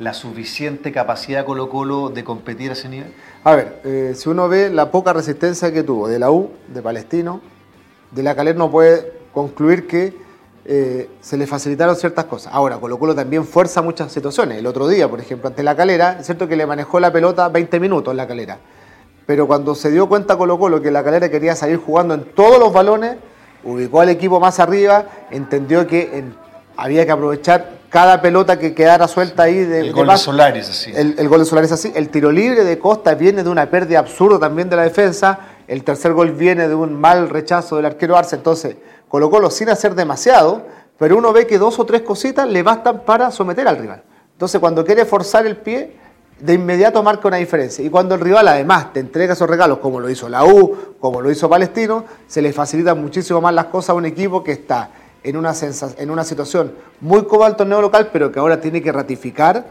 la 0.00 0.12
suficiente 0.12 0.90
capacidad 0.90 1.46
Colo 1.46 1.68
Colo 1.68 2.08
de 2.08 2.24
competir 2.24 2.70
a 2.70 2.72
ese 2.72 2.88
nivel? 2.88 3.14
A 3.44 3.54
ver, 3.54 3.80
eh, 3.84 4.14
si 4.16 4.28
uno 4.28 4.48
ve 4.48 4.70
la 4.70 4.90
poca 4.90 5.12
resistencia 5.12 5.72
que 5.72 5.84
tuvo 5.84 6.08
de 6.08 6.18
la 6.18 6.32
U, 6.32 6.50
de 6.66 6.82
Palestino, 6.82 7.40
de 8.10 8.24
la 8.24 8.34
Calera 8.34 8.58
no 8.58 8.72
puede 8.72 9.12
concluir 9.32 9.86
que 9.86 10.16
eh, 10.64 11.08
se 11.20 11.36
le 11.36 11.46
facilitaron 11.46 11.96
ciertas 11.96 12.24
cosas. 12.26 12.52
Ahora, 12.54 12.78
Colo 12.78 12.98
Colo 12.98 13.14
también 13.14 13.44
fuerza 13.44 13.82
muchas 13.82 14.12
situaciones. 14.12 14.58
El 14.58 14.66
otro 14.66 14.86
día, 14.88 15.08
por 15.08 15.20
ejemplo, 15.20 15.48
ante 15.48 15.62
la 15.62 15.74
Calera, 15.76 16.18
es 16.20 16.26
cierto 16.26 16.46
que 16.48 16.56
le 16.56 16.66
manejó 16.66 17.00
la 17.00 17.12
pelota 17.12 17.48
20 17.48 17.80
minutos 17.80 18.14
la 18.14 18.26
Calera. 18.28 18.58
Pero 19.26 19.46
cuando 19.46 19.74
se 19.74 19.90
dio 19.90 20.08
cuenta 20.08 20.36
Colo 20.36 20.58
Colo 20.58 20.80
que 20.82 20.90
la 20.90 21.02
Calera 21.04 21.28
quería 21.30 21.54
salir 21.56 21.78
jugando 21.78 22.14
en 22.14 22.24
todos 22.34 22.58
los 22.58 22.72
balones, 22.72 23.16
ubicó 23.64 24.00
al 24.00 24.08
equipo 24.08 24.40
más 24.40 24.58
arriba, 24.60 25.04
entendió 25.30 25.86
que 25.86 26.18
en- 26.18 26.34
había 26.76 27.04
que 27.06 27.12
aprovechar 27.12 27.82
cada 27.90 28.22
pelota 28.22 28.58
que 28.58 28.74
quedara 28.74 29.06
suelta 29.06 29.42
ahí 29.44 29.58
de, 29.64 29.80
El 29.80 29.86
de 29.88 29.92
gol 29.92 30.06
de 30.06 30.12
pase. 30.12 30.24
Solares, 30.24 30.70
así. 30.70 30.90
El, 30.94 31.14
el 31.18 31.28
gol 31.28 31.40
de 31.40 31.44
Solares 31.44 31.70
así. 31.72 31.92
El 31.94 32.08
tiro 32.08 32.32
libre 32.32 32.64
de 32.64 32.78
Costa 32.78 33.14
viene 33.14 33.42
de 33.44 33.50
una 33.50 33.68
pérdida 33.68 33.98
absurda 33.98 34.38
también 34.38 34.70
de 34.70 34.76
la 34.76 34.82
defensa. 34.84 35.38
El 35.68 35.84
tercer 35.84 36.12
gol 36.14 36.32
viene 36.32 36.66
de 36.68 36.74
un 36.74 36.98
mal 36.98 37.28
rechazo 37.28 37.76
del 37.76 37.84
arquero 37.86 38.16
Arce. 38.16 38.36
Entonces, 38.36 38.76
Colo 39.12 39.28
Colo 39.28 39.50
sin 39.50 39.68
hacer 39.68 39.94
demasiado, 39.94 40.62
pero 40.98 41.18
uno 41.18 41.34
ve 41.34 41.46
que 41.46 41.58
dos 41.58 41.78
o 41.78 41.84
tres 41.84 42.00
cositas 42.00 42.48
le 42.48 42.62
bastan 42.62 43.00
para 43.00 43.30
someter 43.30 43.68
al 43.68 43.76
rival. 43.76 44.02
Entonces, 44.32 44.58
cuando 44.58 44.86
quiere 44.86 45.04
forzar 45.04 45.46
el 45.46 45.58
pie, 45.58 45.98
de 46.40 46.54
inmediato 46.54 47.02
marca 47.02 47.28
una 47.28 47.36
diferencia. 47.36 47.84
Y 47.84 47.90
cuando 47.90 48.14
el 48.14 48.22
rival 48.22 48.48
además 48.48 48.90
te 48.94 49.00
entrega 49.00 49.34
esos 49.34 49.50
regalos, 49.50 49.80
como 49.80 50.00
lo 50.00 50.08
hizo 50.08 50.30
la 50.30 50.46
U, 50.46 50.94
como 50.98 51.20
lo 51.20 51.30
hizo 51.30 51.46
Palestino, 51.50 52.06
se 52.26 52.40
le 52.40 52.54
facilitan 52.54 53.02
muchísimo 53.02 53.42
más 53.42 53.52
las 53.52 53.66
cosas 53.66 53.90
a 53.90 53.92
un 53.92 54.06
equipo 54.06 54.42
que 54.42 54.52
está 54.52 54.88
en 55.22 55.36
una, 55.36 55.52
en 55.98 56.10
una 56.10 56.24
situación 56.24 56.72
muy 57.02 57.24
cómoda 57.24 57.48
al 57.48 57.56
torneo 57.56 57.82
local, 57.82 58.08
pero 58.10 58.32
que 58.32 58.38
ahora 58.38 58.62
tiene 58.62 58.80
que 58.80 58.92
ratificar 58.92 59.66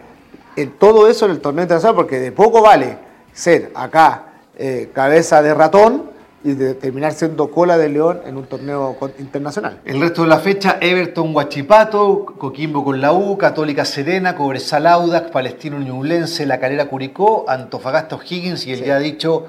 en 0.56 0.70
todo 0.78 1.08
eso 1.08 1.26
en 1.26 1.32
el 1.32 1.42
torneo 1.42 1.64
internacional, 1.64 1.96
porque 1.96 2.20
de 2.20 2.32
poco 2.32 2.62
vale 2.62 2.96
ser 3.34 3.72
acá 3.74 4.34
eh, 4.56 4.92
cabeza 4.94 5.42
de 5.42 5.52
ratón 5.56 6.11
y 6.44 6.54
de 6.54 6.74
terminar 6.74 7.14
siendo 7.14 7.52
cola 7.52 7.78
de 7.78 7.90
león 7.90 8.22
en 8.26 8.38
un 8.38 8.46
torneo 8.46 8.98
internacional. 9.20 9.80
El 9.86 10.00
resto 10.00 10.24
de 10.24 10.28
la 10.28 10.40
fecha, 10.40 10.78
Everton 10.82 11.34
Guachipato, 11.34 12.26
Coquimbo 12.38 12.84
con 12.84 13.00
la 13.00 13.14
U, 13.14 13.38
Católica 13.38 13.86
Serena, 13.86 14.36
Cobresal 14.36 14.88
Audax, 14.88 15.30
Palestino 15.32 15.80
Ñublense, 15.80 16.46
La 16.46 16.60
Calera 16.60 16.86
Curicó, 16.86 17.46
Antofagasta 17.48 18.16
O'Higgins 18.16 18.66
y 18.66 18.74
el 18.74 18.84
ya 18.84 18.98
dicho 19.00 19.46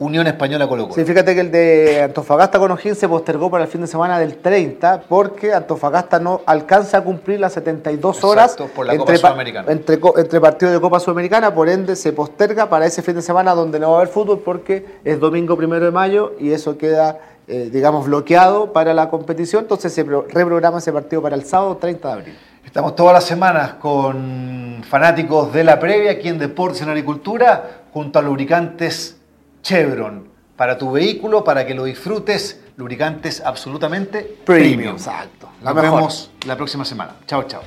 Unión 0.00 0.28
Española 0.28 0.68
Colo 0.68 0.84
Colo. 0.84 0.94
Sí, 0.94 1.04
fíjate 1.04 1.34
que 1.34 1.40
el 1.40 1.50
de 1.50 2.02
Antofagasta 2.02 2.58
con 2.60 2.70
O'Higgins 2.70 2.98
se 2.98 3.08
postergó 3.08 3.50
para 3.50 3.64
el 3.64 3.70
fin 3.70 3.80
de 3.80 3.88
semana 3.88 4.18
del 4.20 4.36
30 4.36 5.02
porque 5.08 5.52
Antofagasta 5.52 6.20
no 6.20 6.42
alcanza 6.46 6.98
a 6.98 7.00
cumplir 7.02 7.40
las 7.40 7.52
72 7.54 8.22
horas 8.22 8.56
por 8.76 8.86
la 8.86 8.96
Copa 8.96 9.12
pa- 9.12 9.18
Sudamericana. 9.18 9.72
entre, 9.72 9.98
entre 10.16 10.40
partidos 10.40 10.74
de 10.74 10.80
Copa 10.80 11.00
Sudamericana, 11.00 11.52
por 11.52 11.68
ende 11.68 11.96
se 11.96 12.12
posterga 12.12 12.68
para 12.68 12.86
ese 12.86 13.02
fin 13.02 13.16
de 13.16 13.22
semana 13.22 13.54
donde 13.56 13.80
no 13.80 13.90
va 13.90 13.94
a 13.96 14.00
haber 14.02 14.12
fútbol 14.12 14.38
porque 14.44 14.86
es 15.04 15.18
domingo 15.18 15.56
primero 15.56 15.84
de 15.84 15.90
mayo 15.90 16.34
y 16.38 16.52
eso 16.52 16.78
queda, 16.78 17.18
eh, 17.48 17.68
digamos, 17.72 18.06
bloqueado 18.06 18.72
para 18.72 18.94
la 18.94 19.10
competición, 19.10 19.62
entonces 19.64 19.92
se 19.92 20.04
pro- 20.04 20.26
reprograma 20.28 20.78
ese 20.78 20.92
partido 20.92 21.22
para 21.22 21.34
el 21.34 21.44
sábado 21.44 21.76
30 21.76 22.06
de 22.08 22.14
abril. 22.14 22.38
Estamos 22.64 22.94
todas 22.94 23.14
las 23.14 23.24
semanas 23.24 23.72
con 23.80 24.84
fanáticos 24.88 25.52
de 25.52 25.64
la 25.64 25.80
previa 25.80 26.12
aquí 26.12 26.28
en 26.28 26.38
Deportes 26.38 26.82
en 26.82 26.88
Agricultura, 26.90 27.80
junto 27.92 28.18
a 28.18 28.22
lubricantes 28.22 29.16
Chevron. 29.62 30.28
Para 30.56 30.76
tu 30.76 30.90
vehículo, 30.92 31.44
para 31.44 31.64
que 31.66 31.74
lo 31.74 31.84
disfrutes, 31.84 32.60
lubricantes 32.76 33.40
absolutamente 33.44 34.38
premium. 34.44 34.94
Exacto. 34.94 35.48
La 35.62 35.72
Nos 35.72 35.82
mejor. 35.82 35.98
vemos 35.98 36.30
la 36.46 36.56
próxima 36.56 36.84
semana. 36.84 37.14
Chao, 37.26 37.44
chao. 37.44 37.62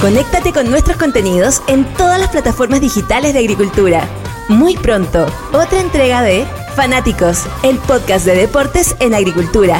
Conéctate 0.00 0.52
con 0.52 0.70
nuestros 0.70 0.96
contenidos 0.96 1.62
en 1.68 1.84
todas 1.94 2.18
las 2.18 2.30
plataformas 2.30 2.80
digitales 2.80 3.34
de 3.34 3.40
agricultura. 3.40 4.02
Muy 4.48 4.76
pronto, 4.76 5.26
otra 5.52 5.78
entrega 5.80 6.22
de 6.22 6.44
Fanáticos, 6.74 7.44
el 7.62 7.76
podcast 7.78 8.24
de 8.24 8.34
deportes 8.34 8.96
en 8.98 9.14
agricultura. 9.14 9.78